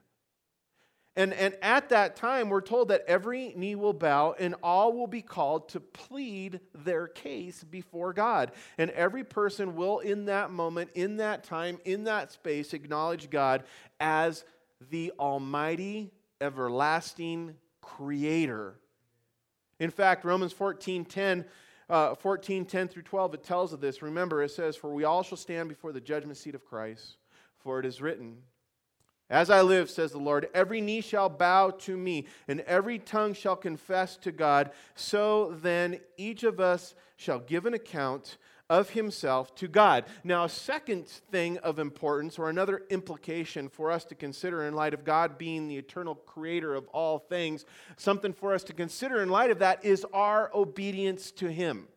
[1.14, 5.07] And, and at that time, we're told that every knee will bow and all will
[5.07, 8.53] be called to plead their case before God.
[8.79, 13.64] And every person will, in that moment, in that time, in that space, acknowledge God
[14.01, 14.44] as
[14.90, 18.75] the Almighty, everlasting Creator.
[19.79, 21.44] In fact, Romans 14 10.
[21.90, 24.01] Uh, 14, 10 through 12, it tells of this.
[24.01, 27.16] Remember, it says, For we all shall stand before the judgment seat of Christ.
[27.59, 28.38] For it is written,
[29.33, 33.33] as I live, says the Lord, every knee shall bow to me, and every tongue
[33.33, 34.71] shall confess to God.
[34.95, 38.37] So then each of us shall give an account
[38.68, 40.05] of himself to God.
[40.23, 44.92] Now, a second thing of importance, or another implication for us to consider in light
[44.92, 47.64] of God being the eternal creator of all things,
[47.97, 51.88] something for us to consider in light of that is our obedience to him.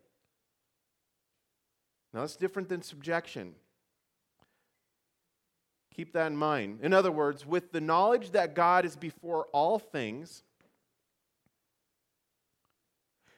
[2.13, 3.56] Now, that's different than subjection.
[5.95, 6.79] Keep that in mind.
[6.81, 10.43] In other words, with the knowledge that God is before all things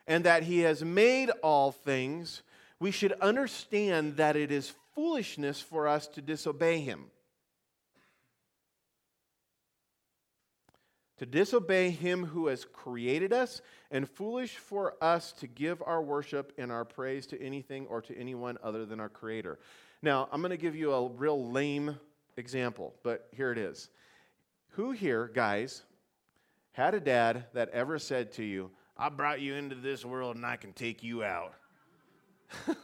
[0.08, 2.42] and that He has made all things,
[2.80, 7.06] we should understand that it is foolishness for us to disobey Him.
[11.20, 16.54] To disobey Him who has created us, and foolish for us to give our worship
[16.58, 19.60] and our praise to anything or to anyone other than our Creator.
[20.02, 21.98] Now, I'm going to give you a real lame
[22.38, 23.90] example, but here it is.
[24.72, 25.84] Who here, guys,
[26.72, 30.46] had a dad that ever said to you, I brought you into this world and
[30.46, 31.54] I can take you out?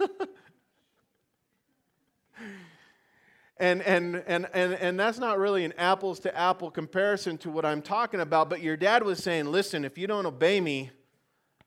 [3.57, 7.65] and, and, and, and, and that's not really an apples to apple comparison to what
[7.65, 10.91] I'm talking about, but your dad was saying, listen, if you don't obey me,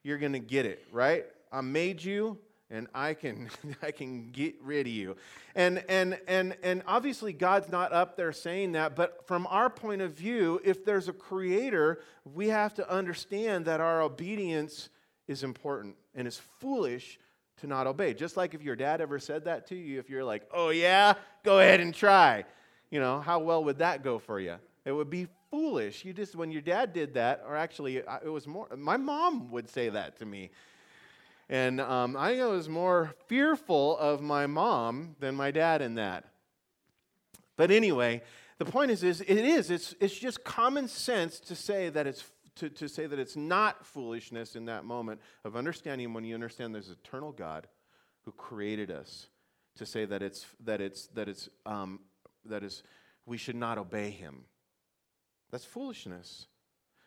[0.03, 1.25] you're going to get it, right?
[1.51, 2.39] I made you,
[2.71, 3.49] and I can
[3.83, 5.17] I can get rid of you.
[5.55, 10.03] And and and and obviously God's not up there saying that, but from our point
[10.03, 14.89] of view, if there's a creator, we have to understand that our obedience
[15.29, 17.19] is important and it's foolish
[17.59, 18.13] to not obey.
[18.15, 21.15] Just like if your dad ever said that to you, if you're like, "Oh yeah,
[21.45, 22.45] go ahead and try."
[22.91, 24.57] You know, how well would that go for you?
[24.85, 26.05] It would be foolish.
[26.05, 29.69] You just when your dad did that, or actually it was more my mom would
[29.69, 30.51] say that to me
[31.49, 36.25] and um, I was more fearful of my mom than my dad in that.
[37.57, 38.23] But anyway,
[38.59, 39.71] the point is, is it is.
[39.71, 42.25] It's, it's just common sense to say that it's
[42.57, 46.75] to, to say that it's not foolishness in that moment of understanding when you understand
[46.75, 47.69] there's eternal God
[48.25, 49.29] who created us.
[49.77, 52.01] To say that it's that it's that it's um,
[52.47, 52.83] that is
[53.27, 54.47] we should not obey him.
[55.51, 56.47] That's foolishness.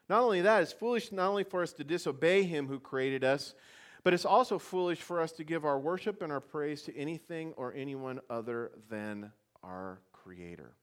[0.07, 3.53] Not only that, it's foolish not only for us to disobey him who created us,
[4.03, 7.53] But it's also foolish for us to give our worship and our praise to anything
[7.57, 9.31] or anyone other than
[9.63, 10.73] our Creator.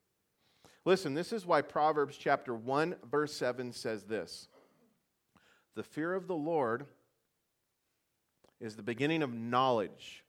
[0.84, 4.48] Listen, this is why Proverbs chapter 1, verse 7 says this
[5.74, 6.86] The fear of the Lord
[8.60, 10.24] is the beginning of knowledge,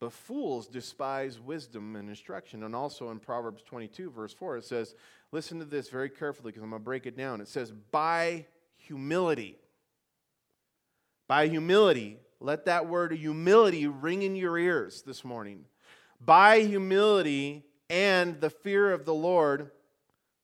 [0.00, 2.64] but fools despise wisdom and instruction.
[2.64, 4.94] And also in Proverbs 22, verse 4, it says,
[5.30, 7.40] Listen to this very carefully because I'm going to break it down.
[7.40, 9.56] It says, By humility.
[11.32, 12.18] By humility.
[12.40, 15.64] Let that word humility ring in your ears this morning.
[16.20, 19.70] By humility and the fear of the Lord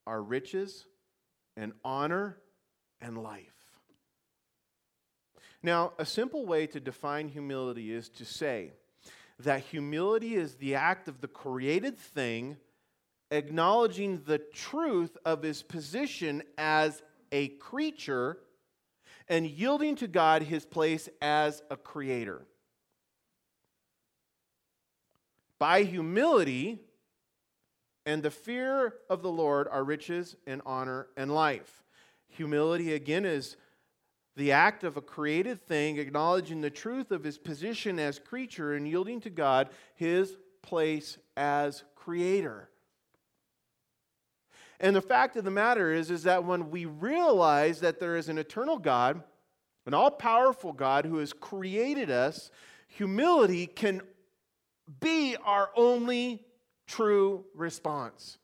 [0.06, 0.86] are riches
[1.58, 2.38] and honor
[3.02, 3.52] and life.
[5.62, 8.72] Now, a simple way to define humility is to say
[9.40, 12.56] that humility is the act of the created thing
[13.30, 18.38] acknowledging the truth of his position as a creature
[19.28, 22.46] and yielding to God his place as a creator.
[25.58, 26.80] By humility
[28.06, 31.82] and the fear of the Lord are riches and honor and life.
[32.28, 33.56] Humility, again, is
[34.36, 38.86] the act of a created thing acknowledging the truth of his position as creature and
[38.86, 42.70] yielding to God his place as creator.
[44.80, 48.28] And the fact of the matter is, is that when we realize that there is
[48.28, 49.22] an eternal God,
[49.86, 52.50] an all powerful God who has created us,
[52.86, 54.02] humility can
[55.00, 56.44] be our only
[56.86, 58.38] true response.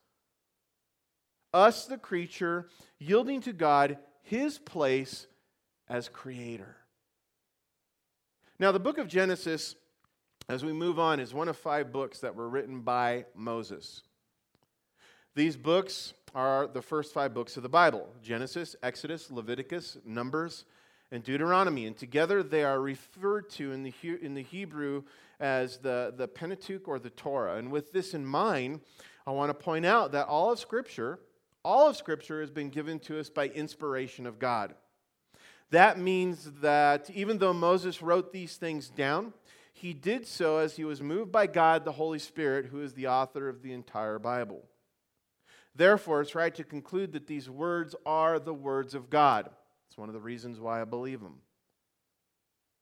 [1.53, 2.67] Us, the creature,
[2.99, 5.27] yielding to God his place
[5.87, 6.75] as creator.
[8.59, 9.75] Now, the book of Genesis,
[10.49, 14.03] as we move on, is one of five books that were written by Moses.
[15.35, 20.63] These books are the first five books of the Bible Genesis, Exodus, Leviticus, Numbers,
[21.11, 21.85] and Deuteronomy.
[21.85, 25.03] And together they are referred to in the, in the Hebrew
[25.41, 27.57] as the, the Pentateuch or the Torah.
[27.57, 28.79] And with this in mind,
[29.27, 31.19] I want to point out that all of Scripture,
[31.63, 34.73] all of Scripture has been given to us by inspiration of God.
[35.71, 39.33] That means that even though Moses wrote these things down,
[39.73, 43.07] he did so as he was moved by God, the Holy Spirit, who is the
[43.07, 44.63] author of the entire Bible.
[45.75, 49.49] Therefore, it's right to conclude that these words are the words of God.
[49.89, 51.39] It's one of the reasons why I believe them.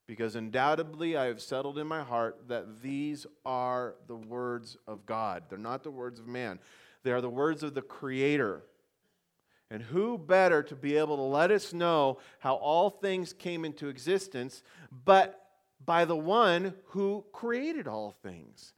[0.05, 5.43] Because undoubtedly, I have settled in my heart that these are the words of God.
[5.49, 6.59] They're not the words of man,
[7.03, 8.63] they are the words of the Creator.
[9.71, 13.87] And who better to be able to let us know how all things came into
[13.87, 15.47] existence but
[15.83, 18.73] by the one who created all things?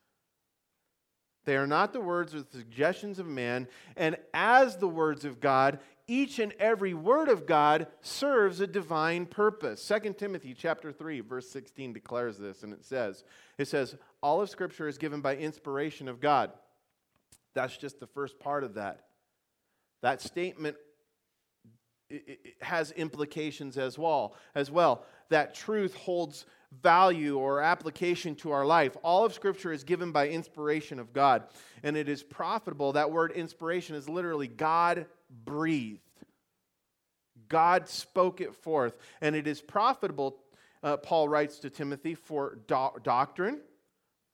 [1.45, 3.67] They are not the words or the suggestions of man.
[3.95, 9.25] And as the words of God, each and every word of God serves a divine
[9.25, 9.87] purpose.
[9.87, 13.23] 2 Timothy chapter 3 verse 16 declares this and it says
[13.57, 16.51] it says all of scripture is given by inspiration of God.
[17.53, 19.01] That's just the first part of that.
[20.01, 20.75] That statement
[22.61, 26.45] has implications as well as well that truth holds
[26.81, 28.95] value or application to our life.
[29.03, 31.43] All of Scripture is given by inspiration of God,
[31.83, 32.93] and it is profitable.
[32.93, 35.05] That word inspiration is literally God
[35.43, 35.99] breathed.
[37.47, 40.37] God spoke it forth, and it is profitable,
[40.83, 43.61] uh, Paul writes to Timothy, for do- doctrine,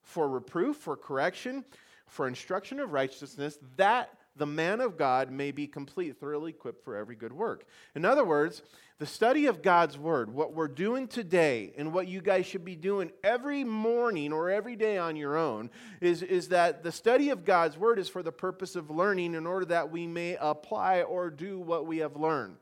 [0.01, 1.65] for reproof, for correction,
[2.08, 6.95] for instruction of righteousness, that the man of God may be complete, thoroughly equipped for
[6.95, 7.65] every good work.
[7.95, 8.61] In other words,
[8.97, 12.75] the study of God's Word, what we're doing today, and what you guys should be
[12.75, 17.43] doing every morning or every day on your own, is, is that the study of
[17.43, 21.29] God's Word is for the purpose of learning in order that we may apply or
[21.29, 22.57] do what we have learned.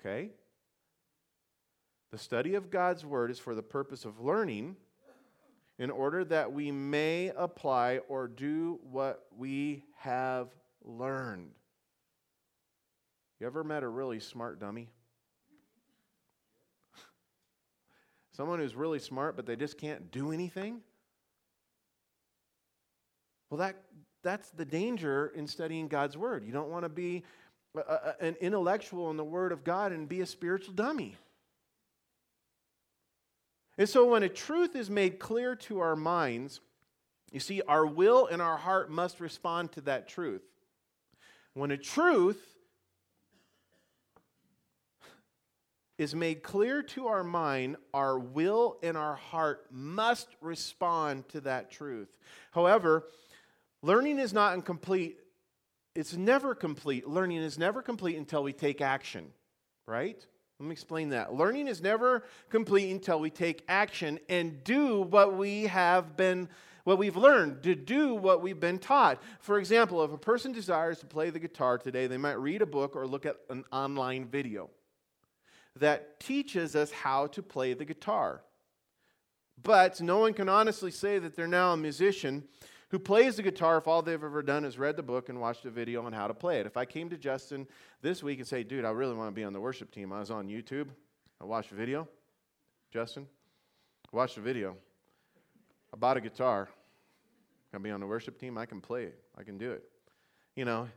[0.00, 0.30] Okay?
[2.12, 4.76] The study of God's Word is for the purpose of learning
[5.78, 10.48] in order that we may apply or do what we have
[10.82, 11.50] learned.
[13.40, 14.88] You ever met a really smart dummy?
[18.32, 20.80] Someone who's really smart, but they just can't do anything?
[23.50, 23.76] Well, that,
[24.22, 26.44] that's the danger in studying God's Word.
[26.46, 27.24] You don't want to be
[27.76, 31.16] a, a, an intellectual in the Word of God and be a spiritual dummy.
[33.78, 36.60] And so, when a truth is made clear to our minds,
[37.30, 40.42] you see, our will and our heart must respond to that truth.
[41.54, 42.56] When a truth
[45.98, 51.70] is made clear to our mind, our will and our heart must respond to that
[51.70, 52.08] truth.
[52.50, 53.04] However,
[53.82, 55.18] learning is not incomplete.
[55.94, 57.08] It's never complete.
[57.08, 59.32] Learning is never complete until we take action,
[59.86, 60.24] right?
[60.58, 61.34] Let me explain that.
[61.34, 66.48] Learning is never complete until we take action and do what we have been
[66.84, 69.20] what we've learned, to do what we've been taught.
[69.40, 72.66] For example, if a person desires to play the guitar today, they might read a
[72.66, 74.70] book or look at an online video
[75.74, 78.42] that teaches us how to play the guitar.
[79.60, 82.44] But no one can honestly say that they're now a musician
[82.88, 85.64] who plays the guitar if all they've ever done is read the book and watched
[85.64, 86.66] a video on how to play it.
[86.66, 87.66] If I came to Justin
[88.00, 90.20] this week and say, dude, I really want to be on the worship team, I
[90.20, 90.88] was on YouTube,
[91.40, 92.08] I watched a video.
[92.92, 93.26] Justin,
[94.12, 94.76] I watched a video.
[95.92, 96.68] I bought a guitar.
[97.70, 98.56] Can I be on the worship team?
[98.56, 99.18] I can play it.
[99.36, 99.84] I can do it.
[100.54, 100.88] You know,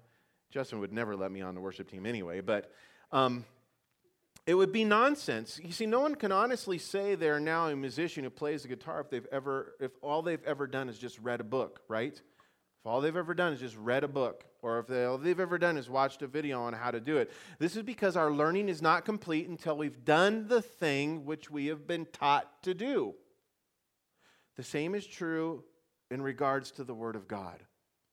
[0.51, 2.71] Justin would never let me on the worship team anyway, but
[3.11, 3.43] um,
[4.49, 5.59] it would be nonsense.
[5.63, 8.99] You see, no one can honestly say they're now a musician who plays the guitar
[8.99, 12.13] if they've ever, if all they've ever done is just read a book, right?
[12.15, 15.39] If all they've ever done is just read a book, or if they, all they've
[15.39, 17.31] ever done is watched a video on how to do it.
[17.59, 21.67] This is because our learning is not complete until we've done the thing which we
[21.67, 23.13] have been taught to do.
[24.57, 25.63] The same is true
[26.09, 27.59] in regards to the Word of God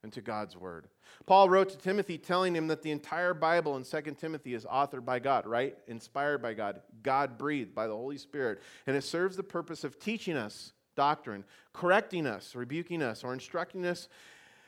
[0.03, 0.89] and to God's Word.
[1.27, 5.05] Paul wrote to Timothy telling him that the entire Bible in 2 Timothy is authored
[5.05, 5.77] by God, right?
[5.89, 8.63] Inspired by God, God breathed by the Holy Spirit.
[8.87, 13.85] And it serves the purpose of teaching us doctrine, correcting us, rebuking us, or instructing
[13.85, 14.09] us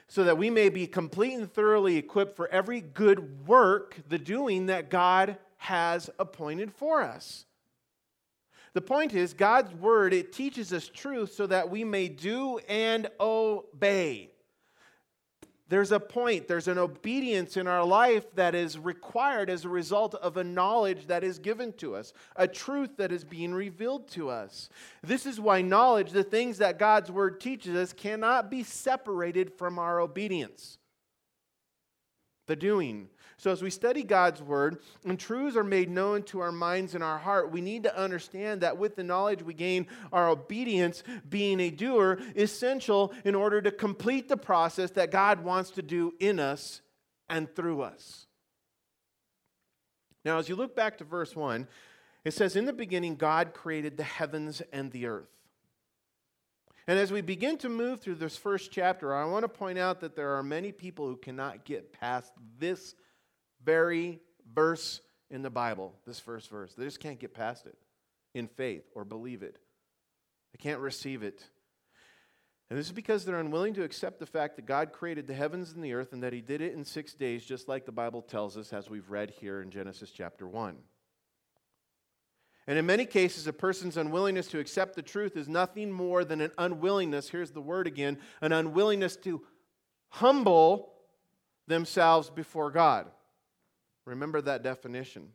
[0.08, 4.66] so that we may be complete and thoroughly equipped for every good work, the doing
[4.66, 7.44] that God has appointed for us.
[8.72, 13.08] The point is, God's word, it teaches us truth so that we may do and
[13.20, 14.30] obey.
[15.68, 20.14] There's a point, there's an obedience in our life that is required as a result
[20.14, 24.30] of a knowledge that is given to us, a truth that is being revealed to
[24.30, 24.70] us.
[25.02, 29.78] This is why knowledge, the things that God's word teaches us, cannot be separated from
[29.78, 30.78] our obedience.
[32.46, 33.10] The doing.
[33.38, 37.04] So, as we study God's word and truths are made known to our minds and
[37.04, 41.60] our heart, we need to understand that with the knowledge we gain, our obedience, being
[41.60, 46.14] a doer, is essential in order to complete the process that God wants to do
[46.18, 46.80] in us
[47.28, 48.26] and through us.
[50.24, 51.68] Now, as you look back to verse 1,
[52.24, 55.30] it says, In the beginning, God created the heavens and the earth.
[56.88, 60.00] And as we begin to move through this first chapter, I want to point out
[60.00, 62.96] that there are many people who cannot get past this
[63.68, 64.18] very
[64.54, 66.72] verse in the Bible, this first verse.
[66.72, 67.76] They just can't get past it
[68.32, 69.58] in faith or believe it.
[70.54, 71.44] They can't receive it.
[72.70, 75.72] And this is because they're unwilling to accept the fact that God created the heavens
[75.72, 78.22] and the earth and that He did it in six days, just like the Bible
[78.22, 80.74] tells us, as we've read here in Genesis chapter 1.
[82.66, 86.40] And in many cases, a person's unwillingness to accept the truth is nothing more than
[86.40, 89.42] an unwillingness, here's the word again, an unwillingness to
[90.08, 90.94] humble
[91.66, 93.08] themselves before God.
[94.08, 95.28] Remember that definition.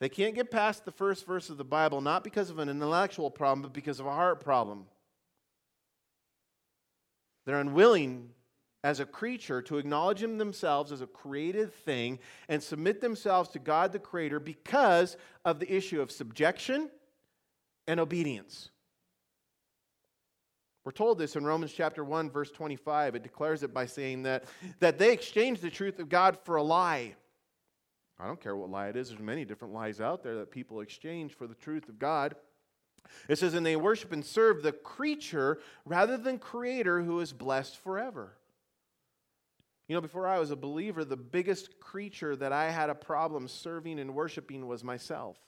[0.00, 3.30] They can't get past the first verse of the Bible, not because of an intellectual
[3.30, 4.86] problem, but because of a heart problem.
[7.44, 8.30] They're unwilling
[8.82, 13.92] as a creature to acknowledge themselves as a created thing and submit themselves to God
[13.92, 16.90] the Creator because of the issue of subjection
[17.86, 18.70] and obedience.
[20.90, 23.14] We're told this in Romans chapter 1 verse 25.
[23.14, 24.42] It declares it by saying that
[24.80, 27.14] that they exchanged the truth of God for a lie.
[28.18, 29.10] I don't care what lie it is.
[29.10, 32.34] There's many different lies out there that people exchange for the truth of God.
[33.28, 37.76] It says, and they worship and serve the creature rather than creator who is blessed
[37.76, 38.36] forever.
[39.86, 43.46] You know, before I was a believer, the biggest creature that I had a problem
[43.46, 45.38] serving and worshiping was myself.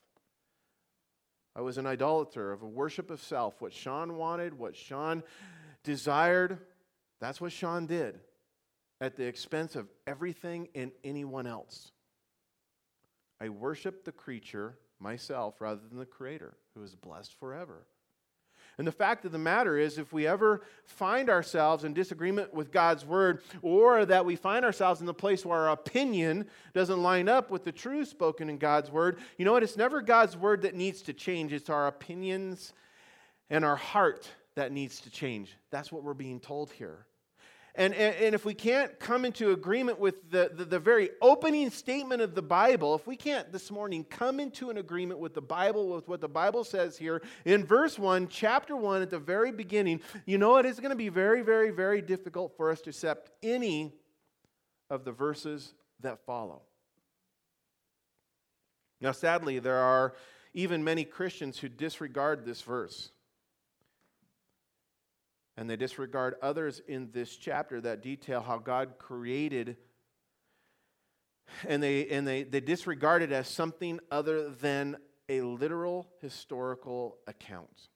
[1.55, 3.61] I was an idolater of a worship of self.
[3.61, 5.23] What Sean wanted, what Sean
[5.85, 6.59] desired,
[7.21, 8.19] that's what Sean did
[9.01, 11.93] at the expense of everything and anyone else.
[13.41, 17.85] I worshiped the creature, myself, rather than the creator, who is blessed forever.
[18.79, 22.73] And the fact of the matter is, if we ever find ourselves in disagreement with
[22.73, 27.29] God's word, or that we find ourselves in the place where our opinion doesn't line
[27.29, 29.63] up with the truth spoken in God's word, you know what?
[29.63, 32.73] It's never God's word that needs to change, it's our opinions
[33.51, 35.57] and our heart that needs to change.
[35.71, 37.07] That's what we're being told here.
[37.75, 41.71] And, and, and, if we can't come into agreement with the, the, the, very opening
[41.71, 45.41] statement of the Bible, if we can't this morning come into an agreement with the
[45.41, 49.53] Bible, with what the Bible says here in verse 1, chapter 1, at the very
[49.53, 52.91] beginning, you know it is going to be very, very, very difficult for us to
[52.91, 53.95] accept any
[54.91, 56.61] of the verses that follow.
[59.01, 60.15] Now, sadly, there are
[60.53, 63.13] even many Christians who disregard this verse
[65.57, 69.77] and they disregard others in this chapter that detail how God created
[71.67, 74.97] and they, and they, they disregard it as something other than
[75.29, 77.89] a literal historical account.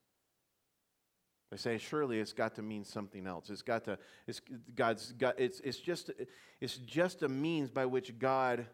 [1.51, 3.51] They say, surely it's got to mean something else.
[3.51, 4.41] It's got to, it's,
[4.75, 6.11] God's got, it's, it's, just,
[6.61, 8.67] it's just a means by which God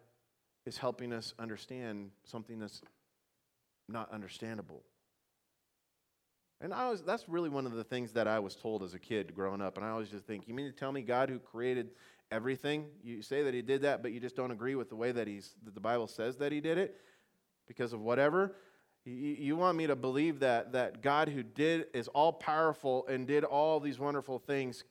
[0.64, 2.80] is helping us understand something that's
[3.88, 4.82] not understandable.
[6.62, 8.98] And I was, that's really one of the things that I was told as a
[8.98, 9.76] kid growing up.
[9.76, 11.90] And I always just think, you mean to tell me God who created
[12.30, 15.10] everything, you say that he did that, but you just don't agree with the way
[15.10, 17.00] that, he's, that the Bible says that he did it
[17.66, 18.54] because of whatever?
[19.04, 23.26] You, you want me to believe that, that God who did, is all powerful and
[23.26, 24.84] did all these wonderful things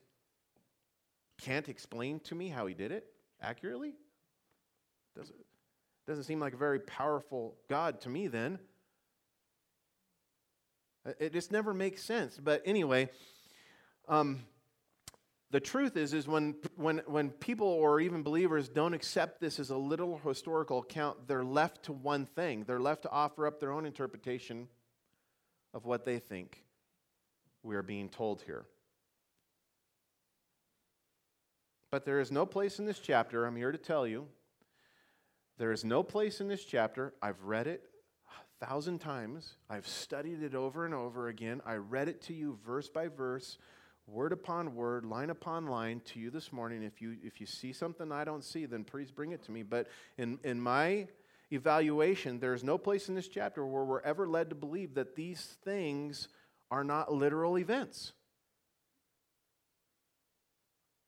[1.39, 3.07] can't explain to me how he did it
[3.41, 3.93] accurately?
[5.15, 5.35] Doesn't,
[6.05, 8.59] doesn't seem like a very powerful God to me then.
[11.19, 12.37] It just never makes sense.
[12.41, 13.09] But anyway,
[14.07, 14.41] um,
[15.49, 19.69] the truth is, is when, when, when people or even believers don't accept this as
[19.69, 22.63] a literal historical account, they're left to one thing.
[22.65, 24.67] They're left to offer up their own interpretation
[25.73, 26.63] of what they think
[27.63, 28.65] we are being told here.
[31.91, 34.27] But there is no place in this chapter, I'm here to tell you,
[35.57, 37.90] there is no place in this chapter, I've read it
[38.61, 39.55] thousand times.
[39.69, 41.61] I've studied it over and over again.
[41.65, 43.57] I read it to you verse by verse,
[44.05, 46.83] word upon word, line upon line to you this morning.
[46.83, 49.63] If you if you see something I don't see, then please bring it to me.
[49.63, 49.87] But
[50.17, 51.07] in, in my
[51.51, 55.57] evaluation, there's no place in this chapter where we're ever led to believe that these
[55.65, 56.27] things
[56.69, 58.13] are not literal events.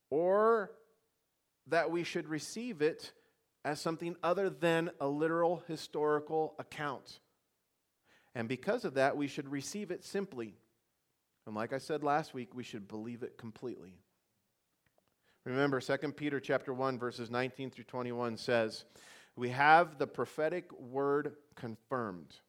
[0.10, 0.72] Or
[1.68, 3.14] that we should receive it
[3.64, 7.20] as something other than a literal historical account.
[8.36, 10.56] And because of that, we should receive it simply.
[11.46, 13.96] And like I said last week, we should believe it completely.
[15.46, 18.86] Remember 2 Peter chapter 1 verses 19 through 21 says,
[19.36, 22.40] "We have the prophetic word confirmed,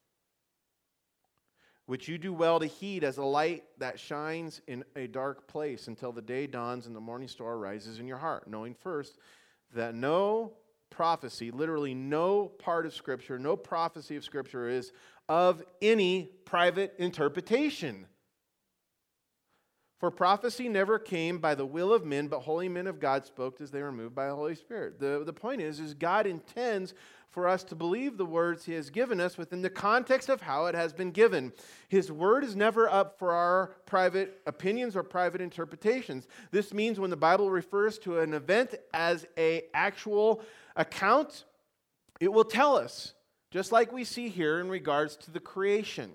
[1.87, 5.89] which you do well to heed as a light that shines in a dark place
[5.89, 9.19] until the day dawns and the morning star rises in your heart, knowing first
[9.73, 10.53] that no
[10.89, 14.93] prophecy, literally no part of Scripture, no prophecy of Scripture is
[15.27, 18.05] of any private interpretation.
[19.99, 23.61] For prophecy never came by the will of men, but holy men of God spoke
[23.61, 24.99] as they were moved by the Holy Spirit.
[24.99, 26.93] The, the point is, is God intends
[27.29, 30.67] for us to believe the words He has given us within the context of how
[30.67, 31.53] it has been given.
[31.87, 36.27] His word is never up for our private opinions or private interpretations.
[36.51, 40.41] This means when the Bible refers to an event as a actual
[40.75, 41.45] account,
[42.19, 43.13] it will tell us
[43.55, 46.11] just like we see here in regards to the creation.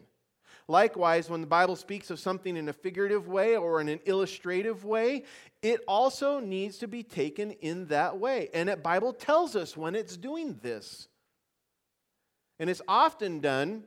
[0.69, 4.85] Likewise, when the Bible speaks of something in a figurative way or in an illustrative
[4.85, 5.25] way,
[5.63, 8.51] it also needs to be taken in that way.
[8.53, 11.09] And the Bible tells us when it's doing this.
[12.59, 13.85] And it's often done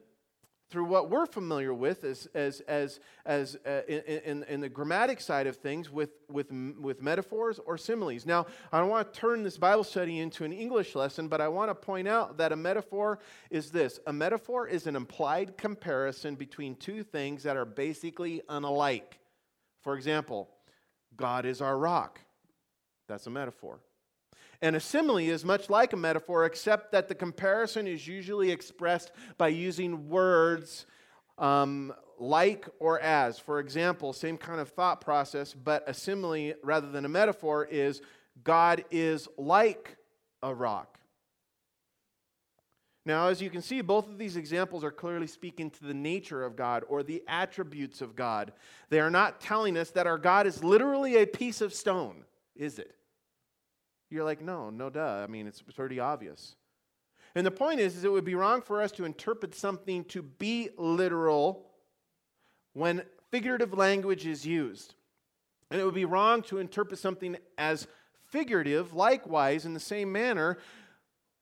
[0.73, 5.45] through what we're familiar with as, as, as, as uh, in, in, the grammatic side
[5.45, 8.25] of things with, with, with metaphors or similes.
[8.25, 11.47] Now, I don't want to turn this Bible study into an English lesson, but I
[11.47, 13.19] want to point out that a metaphor
[13.51, 19.19] is this a metaphor is an implied comparison between two things that are basically unlike.
[19.81, 20.49] For example,
[21.15, 22.19] God is our rock.
[23.07, 23.79] That's a metaphor.
[24.63, 29.11] And a simile is much like a metaphor, except that the comparison is usually expressed
[29.37, 30.85] by using words
[31.37, 33.37] um, like or as.
[33.37, 38.01] For example, same kind of thought process, but a simile rather than a metaphor is
[38.45, 39.97] God is like
[40.41, 40.97] a rock.
[43.05, 46.41] Now, as you can see, both of these examples are clearly speaking to the nature
[46.41, 48.53] of God or the attributes of God.
[48.87, 52.23] They are not telling us that our God is literally a piece of stone,
[52.55, 52.95] is it?
[54.13, 55.23] You're like, no, no, duh.
[55.23, 56.55] I mean, it's pretty obvious.
[57.33, 60.21] And the point is, is it would be wrong for us to interpret something to
[60.21, 61.65] be literal
[62.73, 63.01] when
[63.31, 64.93] figurative language is used.
[65.71, 67.87] And it would be wrong to interpret something as
[68.27, 70.59] figurative, likewise, in the same manner,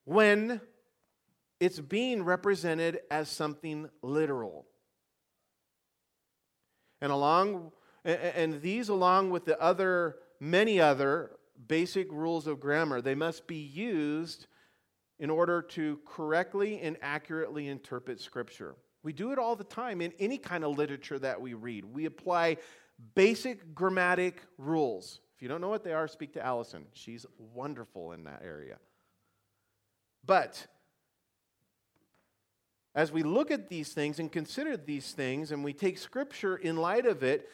[0.06, 0.62] when
[1.60, 4.66] it's being represented as something literal.
[7.02, 7.74] And along
[8.06, 11.32] and these along with the other many other
[11.68, 13.02] basic rules of grammar.
[13.02, 14.48] They must be used
[15.20, 18.76] in order to correctly and accurately interpret Scripture.
[19.04, 21.86] We do it all the time in any kind of literature that we read.
[21.86, 22.58] We apply
[23.16, 25.20] basic grammatic rules.
[25.36, 26.86] If you don't know what they are, speak to Allison.
[26.94, 28.78] She's wonderful in that area.
[30.26, 30.68] But
[32.94, 36.78] as we look at these things and consider these things and we take Scripture in
[36.78, 37.50] light of it,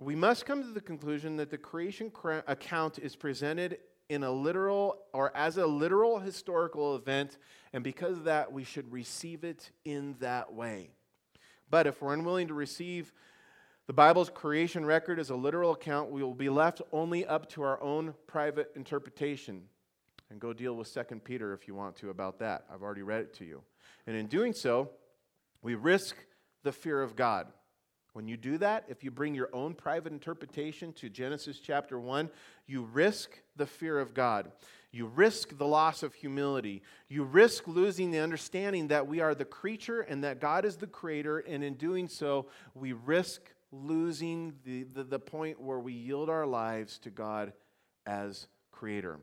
[0.00, 2.12] we must come to the conclusion that the creation
[2.46, 3.78] account is presented
[4.08, 7.38] in a literal or as a literal historical event,
[7.72, 10.90] and because of that, we should receive it in that way.
[11.68, 13.12] But if we're unwilling to receive
[13.86, 17.62] the Bible's creation record as a literal account, we will be left only up to
[17.62, 19.62] our own private interpretation.
[20.30, 22.66] And go deal with 2 Peter if you want to about that.
[22.72, 23.62] I've already read it to you.
[24.06, 24.90] And in doing so,
[25.62, 26.16] we risk
[26.62, 27.48] the fear of God.
[28.18, 32.28] When you do that, if you bring your own private interpretation to Genesis chapter 1,
[32.66, 34.50] you risk the fear of God.
[34.90, 36.82] You risk the loss of humility.
[37.08, 40.88] You risk losing the understanding that we are the creature and that God is the
[40.88, 41.38] creator.
[41.38, 46.44] And in doing so, we risk losing the, the, the point where we yield our
[46.44, 47.52] lives to God
[48.04, 49.20] as creator.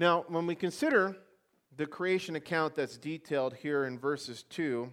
[0.00, 1.16] Now, when we consider
[1.76, 4.90] the creation account that's detailed here in verses 2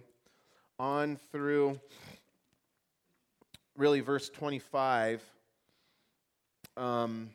[0.78, 1.80] on through
[3.76, 5.22] really verse 25,
[6.76, 7.30] um,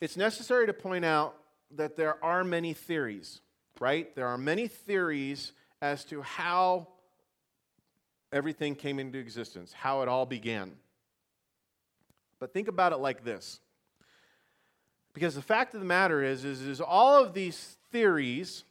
[0.00, 1.36] it's necessary to point out
[1.72, 3.40] that there are many theories,
[3.80, 4.14] right?
[4.14, 6.88] There are many theories as to how
[8.32, 10.72] everything came into existence, how it all began.
[12.38, 13.60] But think about it like this.
[15.14, 18.64] Because the fact of the matter is, is, is all of these theories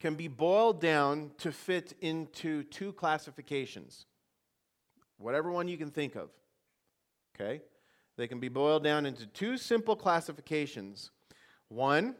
[0.00, 4.06] can be boiled down to fit into two classifications.
[5.18, 6.30] Whatever one you can think of.
[7.34, 7.60] Okay?
[8.16, 11.10] They can be boiled down into two simple classifications.
[11.68, 12.16] One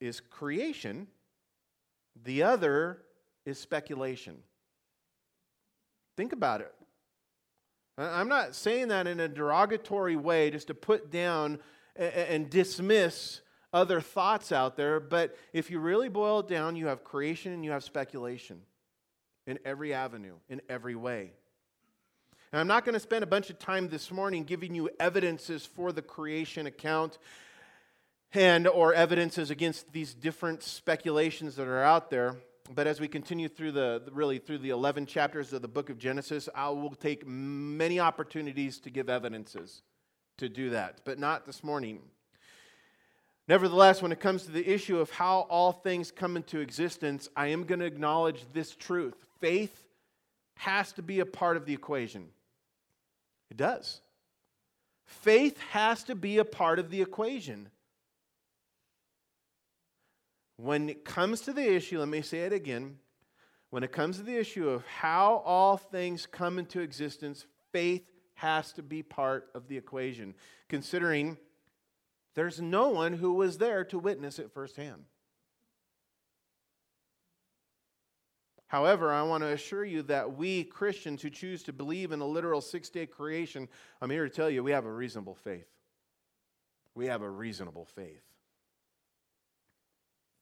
[0.00, 1.06] is creation,
[2.24, 3.02] the other
[3.44, 4.38] is speculation.
[6.16, 6.74] Think about it.
[7.96, 11.58] I'm not saying that in a derogatory way just to put down
[11.96, 13.40] and dismiss
[13.72, 17.64] other thoughts out there, but if you really boil it down, you have creation and
[17.64, 18.60] you have speculation
[19.46, 21.32] in every avenue, in every way.
[22.50, 25.66] And I'm not going to spend a bunch of time this morning giving you evidences
[25.66, 27.18] for the creation account
[28.32, 32.36] and or evidences against these different speculations that are out there.
[32.74, 35.98] But as we continue through the really through the 11 chapters of the book of
[35.98, 39.82] genesis i will take many opportunities to give evidences
[40.36, 42.00] to do that but not this morning.
[43.46, 47.48] Nevertheless when it comes to the issue of how all things come into existence i
[47.48, 49.16] am going to acknowledge this truth.
[49.38, 49.84] Faith
[50.56, 52.28] has to be a part of the equation
[53.50, 54.00] it does
[55.04, 57.70] faith has to be a part of the equation
[60.58, 62.98] when it comes to the issue, let me say it again.
[63.70, 68.02] When it comes to the issue of how all things come into existence, faith
[68.34, 70.34] has to be part of the equation,
[70.68, 71.38] considering
[72.34, 75.04] there's no one who was there to witness it firsthand.
[78.68, 82.26] However, I want to assure you that we Christians who choose to believe in a
[82.26, 83.66] literal six day creation,
[84.00, 85.66] I'm here to tell you we have a reasonable faith.
[86.94, 88.22] We have a reasonable faith.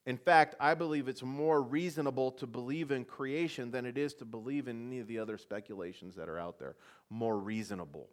[0.06, 4.24] In fact, I believe it's more reasonable to believe in creation than it is to
[4.24, 6.76] believe in any of the other speculations that are out there.
[7.10, 8.08] More reasonable.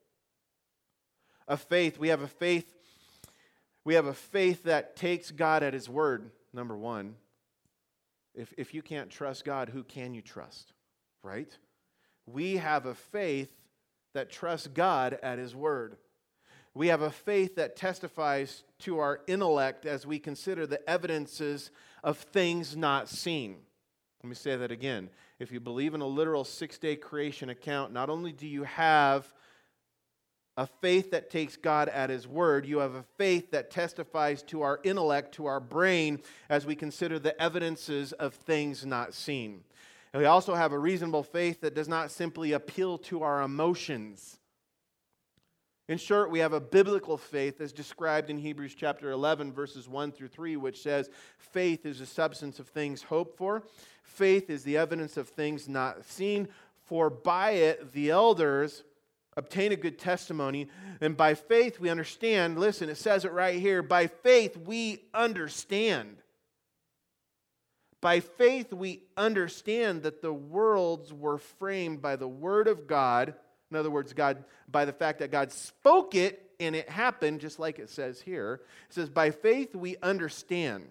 [1.48, 2.74] A faith, we have a faith,
[3.84, 7.16] we have a faith that takes God at His word, number one.
[8.36, 10.74] If, if you can't trust God, who can you trust?
[11.24, 11.56] Right?
[12.26, 13.52] We have a faith
[14.14, 15.98] that trusts God at His word.
[16.74, 21.70] We have a faith that testifies to our intellect as we consider the evidences
[22.04, 23.58] of things not seen.
[24.24, 25.10] Let me say that again.
[25.38, 29.32] If you believe in a literal six day creation account, not only do you have
[30.56, 34.62] a faith that takes God at His word, you have a faith that testifies to
[34.62, 39.64] our intellect, to our brain, as we consider the evidences of things not seen.
[40.14, 44.38] And we also have a reasonable faith that does not simply appeal to our emotions.
[45.90, 50.12] In short, we have a biblical faith as described in Hebrews chapter 11, verses 1
[50.12, 53.64] through 3, which says, Faith is the substance of things hoped for,
[54.04, 56.48] faith is the evidence of things not seen,
[56.86, 58.84] for by it the elders
[59.36, 60.70] obtain a good testimony.
[61.02, 66.18] And by faith we understand, listen, it says it right here by faith we understand.
[68.02, 73.36] By faith we understand that the worlds were framed by the word of God
[73.74, 77.58] in other words, God, by the fact that God spoke it and it happened, just
[77.58, 80.90] like it says here, it says, By faith we understand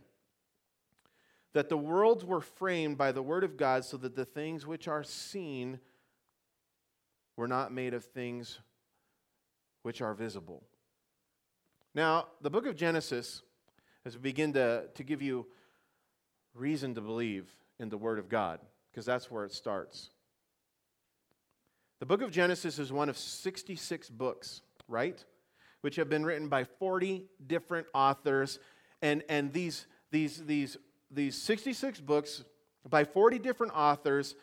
[1.53, 4.89] that the worlds were framed by the word of God so that the things which
[4.89, 5.79] are seen
[7.37, 8.59] were not made of things
[9.83, 10.63] which are visible.
[11.95, 13.43] Now, the book of Genesis,
[14.05, 15.47] as we begin to, to give you
[16.55, 18.61] reason to believe in the word of God,
[18.91, 20.11] because that's where it starts.
[22.01, 25.25] The book of Genesis is one of 66 books, right?
[25.83, 28.59] which have been written by 40 different authors.
[29.03, 30.79] And, and these, these, these,
[31.11, 32.45] these 66 books
[32.89, 34.35] by 40 different authors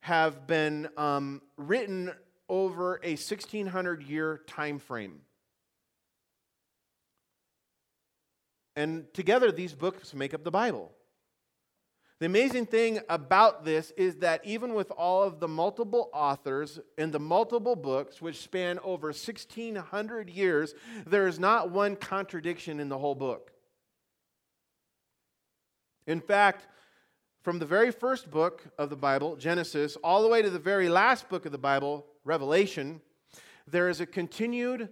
[0.00, 2.12] have been um, written
[2.48, 5.20] over a 1600 year time frame.
[8.74, 10.92] And together, these books make up the Bible.
[12.18, 17.12] The amazing thing about this is that even with all of the multiple authors and
[17.12, 20.74] the multiple books, which span over 1,600 years,
[21.06, 23.52] there is not one contradiction in the whole book.
[26.06, 26.66] In fact,
[27.46, 30.88] from the very first book of the Bible, Genesis, all the way to the very
[30.88, 33.00] last book of the Bible, Revelation,
[33.68, 34.88] there is a continued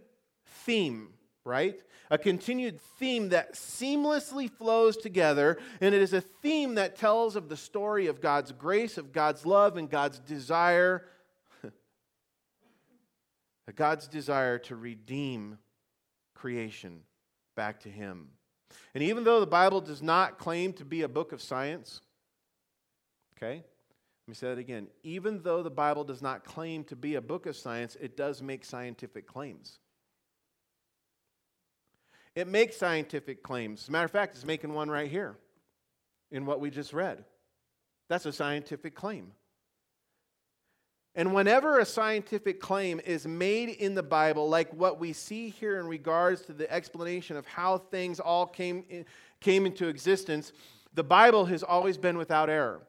[0.47, 1.09] theme,
[1.45, 1.83] right?
[2.13, 7.49] A continued theme that seamlessly flows together, and it is a theme that tells of
[7.49, 11.07] the story of God's grace, of God's love, and God's desire.
[13.75, 15.59] God's desire to redeem
[16.37, 17.01] creation
[17.57, 18.29] back to Him.
[18.95, 22.01] And even though the Bible does not claim to be a book of science,
[23.37, 24.89] okay, let me say that again.
[25.03, 28.43] Even though the Bible does not claim to be a book of science, it does
[28.43, 29.79] make scientific claims.
[32.35, 33.83] It makes scientific claims.
[33.83, 35.37] As a matter of fact, it's making one right here
[36.31, 37.25] in what we just read.
[38.09, 39.33] That's a scientific claim.
[41.15, 45.79] And whenever a scientific claim is made in the Bible, like what we see here
[45.79, 49.05] in regards to the explanation of how things all came, in,
[49.41, 50.53] came into existence,
[50.95, 52.81] the Bible has always been without error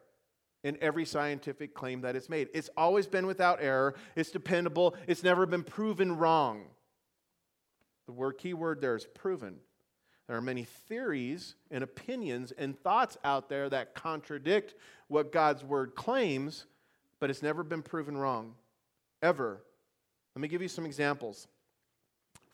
[0.66, 2.48] in every scientific claim that it's made.
[2.52, 6.64] It's always been without error, it's dependable, it's never been proven wrong.
[8.06, 9.58] The word key word there is proven.
[10.26, 14.74] There are many theories and opinions and thoughts out there that contradict
[15.06, 16.66] what God's word claims,
[17.20, 18.54] but it's never been proven wrong,
[19.22, 19.62] ever.
[20.34, 21.46] Let me give you some examples.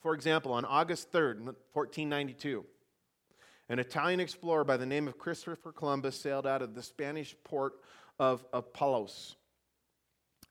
[0.02, 2.62] For example, on August 3rd, 1492,
[3.70, 7.72] an Italian explorer by the name of Christopher Columbus sailed out of the Spanish port
[8.18, 9.36] of, Palos.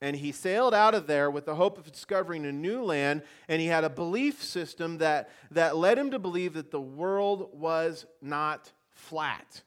[0.01, 3.61] And he sailed out of there with the hope of discovering a new land, and
[3.61, 8.05] he had a belief system that, that led him to believe that the world was
[8.21, 9.61] not flat.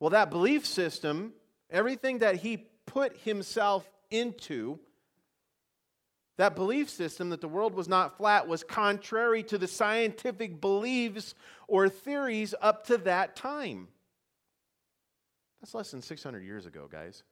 [0.00, 1.34] Well, that belief system,
[1.70, 4.78] everything that he put himself into,
[6.38, 11.34] that belief system that the world was not flat was contrary to the scientific beliefs
[11.68, 13.88] or theories up to that time.
[15.62, 17.22] That's less than 600 years ago, guys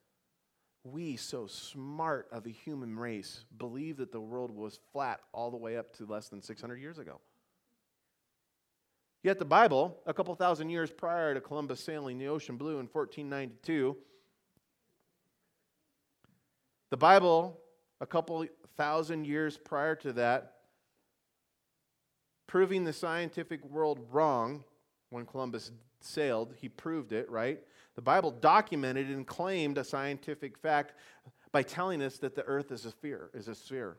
[0.85, 5.57] we, so smart of a human race, believe that the world was flat all the
[5.57, 7.21] way up to less than 600 years ago.
[9.23, 12.89] Yet the Bible, a couple thousand years prior to Columbus sailing the ocean blue in
[12.91, 13.95] 1492,
[16.89, 17.61] the Bible,
[18.01, 18.47] a couple
[18.79, 20.55] thousand years prior to that,
[22.47, 24.65] proving the scientific world wrong
[25.11, 25.71] when Columbus
[26.01, 27.61] sailed, he proved it, right?
[28.01, 30.95] The Bible documented and claimed a scientific fact
[31.53, 33.99] by telling us that the earth is a sphere, is a sphere.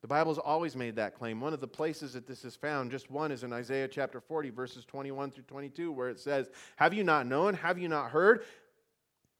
[0.00, 1.42] The Bible's always made that claim.
[1.42, 4.48] One of the places that this is found, just one, is in Isaiah chapter 40,
[4.48, 7.52] verses 21 through 22, where it says, Have you not known?
[7.52, 8.44] Have you not heard?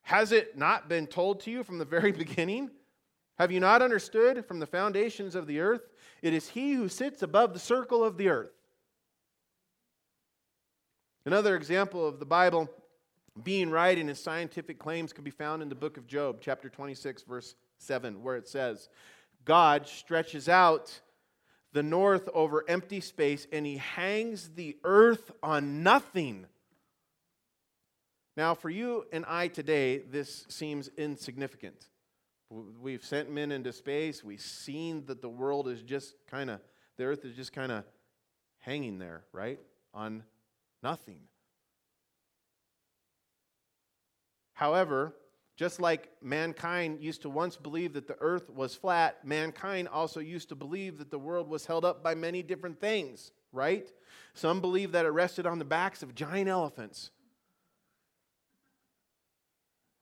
[0.03, 2.69] Has it not been told to you from the very beginning?
[3.39, 5.89] Have you not understood from the foundations of the earth?
[6.21, 8.53] It is he who sits above the circle of the earth.
[11.25, 12.69] Another example of the Bible
[13.43, 16.69] being right in his scientific claims can be found in the book of Job, chapter
[16.69, 18.89] 26, verse 7, where it says,
[19.45, 21.01] God stretches out
[21.73, 26.47] the north over empty space and he hangs the earth on nothing.
[28.37, 31.89] Now, for you and I today, this seems insignificant.
[32.51, 34.23] We've sent men into space.
[34.23, 36.61] We've seen that the world is just kind of,
[36.97, 37.85] the earth is just kind of
[38.59, 39.59] hanging there, right?
[39.93, 40.23] On
[40.83, 41.19] nothing.
[44.55, 45.15] However,
[45.57, 50.49] just like mankind used to once believe that the earth was flat, mankind also used
[50.49, 53.89] to believe that the world was held up by many different things, right?
[54.33, 57.11] Some believe that it rested on the backs of giant elephants.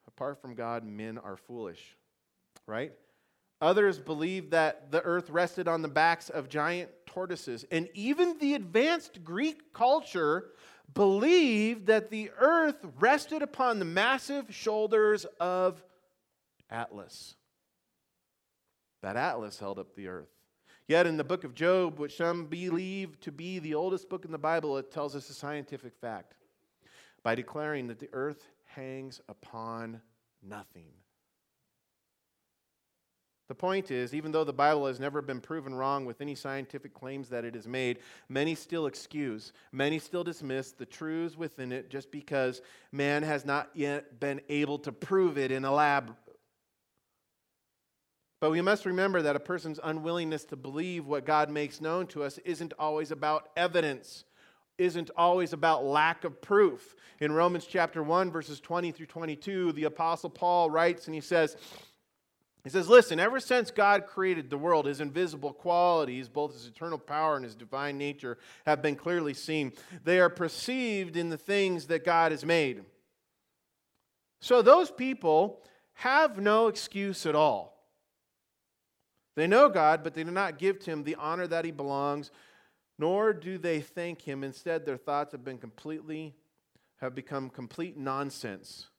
[0.07, 1.97] Apart from God, men are foolish,
[2.65, 2.93] right?
[3.61, 7.63] Others believe that the earth rested on the backs of giant tortoises.
[7.71, 10.49] And even the advanced Greek culture
[10.93, 15.83] believed that the earth rested upon the massive shoulders of
[16.69, 17.35] Atlas.
[19.01, 20.29] That Atlas held up the earth.
[20.87, 24.31] Yet in the book of Job, which some believe to be the oldest book in
[24.31, 26.35] the Bible, it tells us a scientific fact
[27.23, 30.01] by declaring that the earth hangs upon
[30.41, 30.91] nothing.
[33.53, 36.91] The point is, even though the Bible has never been proven wrong with any scientific
[36.91, 41.91] claims that it has made, many still excuse, many still dismiss the truths within it
[41.91, 46.15] just because man has not yet been able to prove it in a lab.
[48.41, 52.23] But we must remember that a person's unwillingness to believe what God makes known to
[52.23, 54.23] us isn't always about evidence
[54.77, 56.95] isn't always about lack of proof.
[57.19, 61.57] In Romans chapter 1, verses 20 through 22, the Apostle Paul writes and he says,
[62.63, 66.97] he says, Listen, ever since God created the world, his invisible qualities, both his eternal
[66.97, 69.73] power and his divine nature, have been clearly seen.
[70.03, 72.83] They are perceived in the things that God has made.
[74.39, 75.61] So those people
[75.95, 77.73] have no excuse at all.
[79.35, 82.31] They know God, but they do not give to him the honor that he belongs,
[82.97, 84.43] nor do they thank him.
[84.43, 86.35] Instead, their thoughts have been completely,
[86.97, 88.89] have become complete nonsense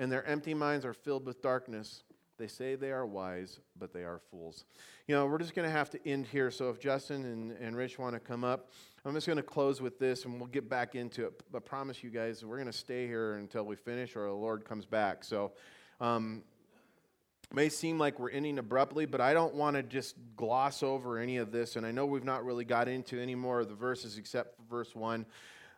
[0.00, 2.02] and their empty minds are filled with darkness.
[2.38, 4.64] They say they are wise, but they are fools.
[5.06, 6.50] You know, we're just going to have to end here.
[6.50, 8.70] So if Justin and, and Rich want to come up,
[9.04, 11.42] I'm just going to close with this and we'll get back into it.
[11.54, 14.64] I promise you guys, we're going to stay here until we finish or the Lord
[14.64, 15.22] comes back.
[15.22, 15.52] So,
[16.00, 16.44] um,
[17.52, 21.36] may seem like we're ending abruptly, but I don't want to just gloss over any
[21.36, 21.76] of this.
[21.76, 24.62] And I know we've not really got into any more of the verses except for
[24.78, 25.26] verse 1.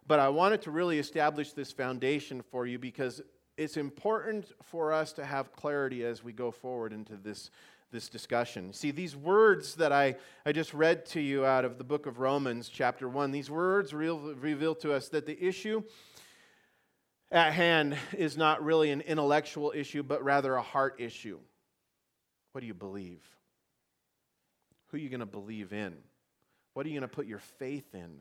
[0.07, 3.21] But I wanted to really establish this foundation for you because
[3.57, 7.51] it's important for us to have clarity as we go forward into this,
[7.91, 8.73] this discussion.
[8.73, 12.19] See, these words that I, I just read to you out of the book of
[12.19, 15.83] Romans, chapter 1, these words real, reveal to us that the issue
[17.31, 21.39] at hand is not really an intellectual issue, but rather a heart issue.
[22.53, 23.23] What do you believe?
[24.89, 25.95] Who are you going to believe in?
[26.75, 28.21] What are you going to put your faith in?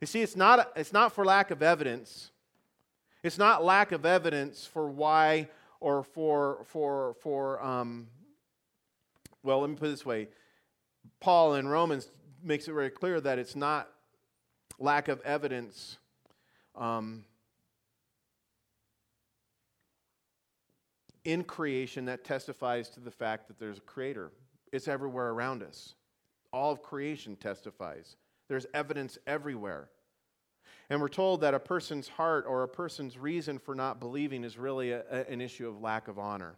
[0.00, 2.30] You see, it's not, it's not for lack of evidence.
[3.26, 5.48] It's not lack of evidence for why
[5.80, 8.06] or for, for, for um,
[9.42, 10.28] well, let me put it this way.
[11.18, 12.08] Paul in Romans
[12.40, 13.88] makes it very clear that it's not
[14.78, 15.98] lack of evidence.
[16.76, 17.24] Um,
[21.24, 24.30] in creation that testifies to the fact that there's a creator.
[24.72, 25.96] It's everywhere around us.
[26.52, 28.14] All of creation testifies.
[28.48, 29.88] There's evidence everywhere.
[30.88, 34.56] And we're told that a person's heart or a person's reason for not believing is
[34.56, 36.56] really a, a, an issue of lack of honor.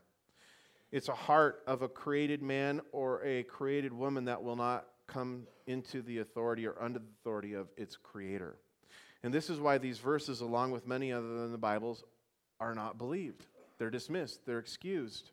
[0.91, 5.47] It's a heart of a created man or a created woman that will not come
[5.67, 8.57] into the authority or under the authority of its creator.
[9.23, 12.05] And this is why these verses, along with many other than the Bibles,
[12.61, 13.47] are not believed.
[13.79, 15.31] They're dismissed, they're excused,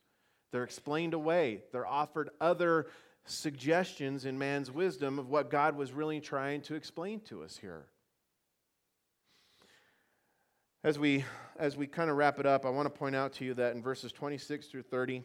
[0.52, 2.88] they're explained away, they're offered other
[3.26, 7.86] suggestions in man's wisdom of what God was really trying to explain to us here.
[10.86, 11.26] As we,
[11.58, 13.74] as we kind of wrap it up, I want to point out to you that
[13.74, 15.24] in verses 26 through 30,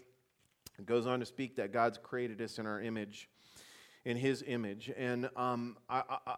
[0.78, 3.28] it goes on to speak that God's created us in our image,
[4.06, 4.90] in His image.
[4.96, 6.34] And um, I, I,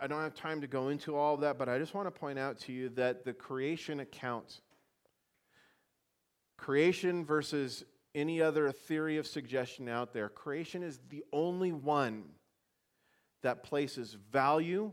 [0.00, 2.10] I don't have time to go into all of that, but I just want to
[2.10, 4.60] point out to you that the creation account,
[6.56, 12.24] creation versus any other theory of suggestion out there, creation is the only one
[13.42, 14.90] that places value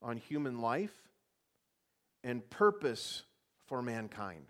[0.00, 1.01] on human life
[2.24, 3.22] and purpose
[3.66, 4.44] for mankind.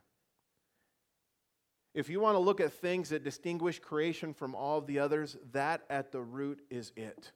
[1.94, 5.82] If you want to look at things that distinguish creation from all the others, that
[5.90, 7.32] at the root is it.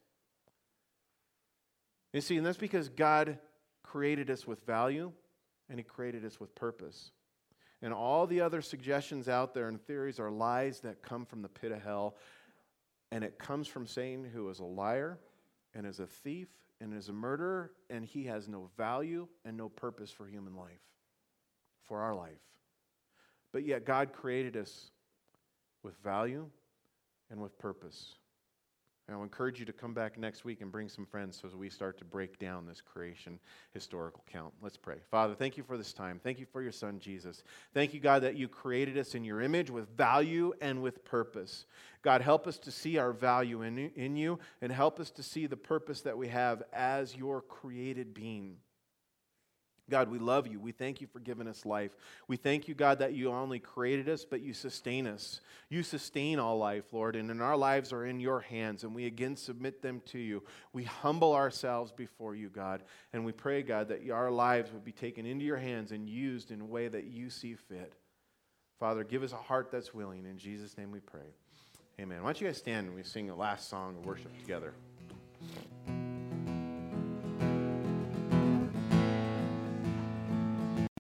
[2.12, 3.39] You see, and that's because God
[3.82, 5.12] created us with value
[5.68, 7.11] and He created us with purpose.
[7.82, 11.49] And all the other suggestions out there and theories are lies that come from the
[11.49, 12.16] pit of hell.
[13.12, 15.18] And it comes from Satan, who is a liar
[15.74, 16.49] and is a thief
[16.81, 20.83] and is a murderer, and he has no value and no purpose for human life,
[21.87, 22.33] for our life.
[23.53, 24.91] But yet, God created us
[25.83, 26.47] with value
[27.31, 28.14] and with purpose.
[29.07, 31.54] And I'll encourage you to come back next week and bring some friends so as
[31.54, 33.38] we start to break down this creation
[33.72, 34.52] historical count.
[34.61, 34.96] Let's pray.
[35.11, 36.20] Father, thank you for this time.
[36.22, 37.44] Thank you for your son, Jesus.
[37.72, 41.66] Thank you, God, that you created us in your image with value and with purpose.
[42.02, 45.46] God, help us to see our value in, in you and help us to see
[45.46, 48.57] the purpose that we have as your created being.
[49.89, 50.59] God, we love you.
[50.59, 51.93] We thank you for giving us life.
[52.26, 55.41] We thank you, God, that you only created us, but you sustain us.
[55.68, 59.07] You sustain all life, Lord, and in our lives are in your hands, and we
[59.07, 60.43] again submit them to you.
[60.72, 62.82] We humble ourselves before you, God,
[63.12, 66.51] and we pray, God, that our lives would be taken into your hands and used
[66.51, 67.93] in a way that you see fit.
[68.80, 70.26] Father, give us a heart that's willing.
[70.26, 71.20] In Jesus' name we pray.
[72.01, 72.22] Amen.
[72.22, 74.74] Why don't you guys stand and we sing the last song of worship together?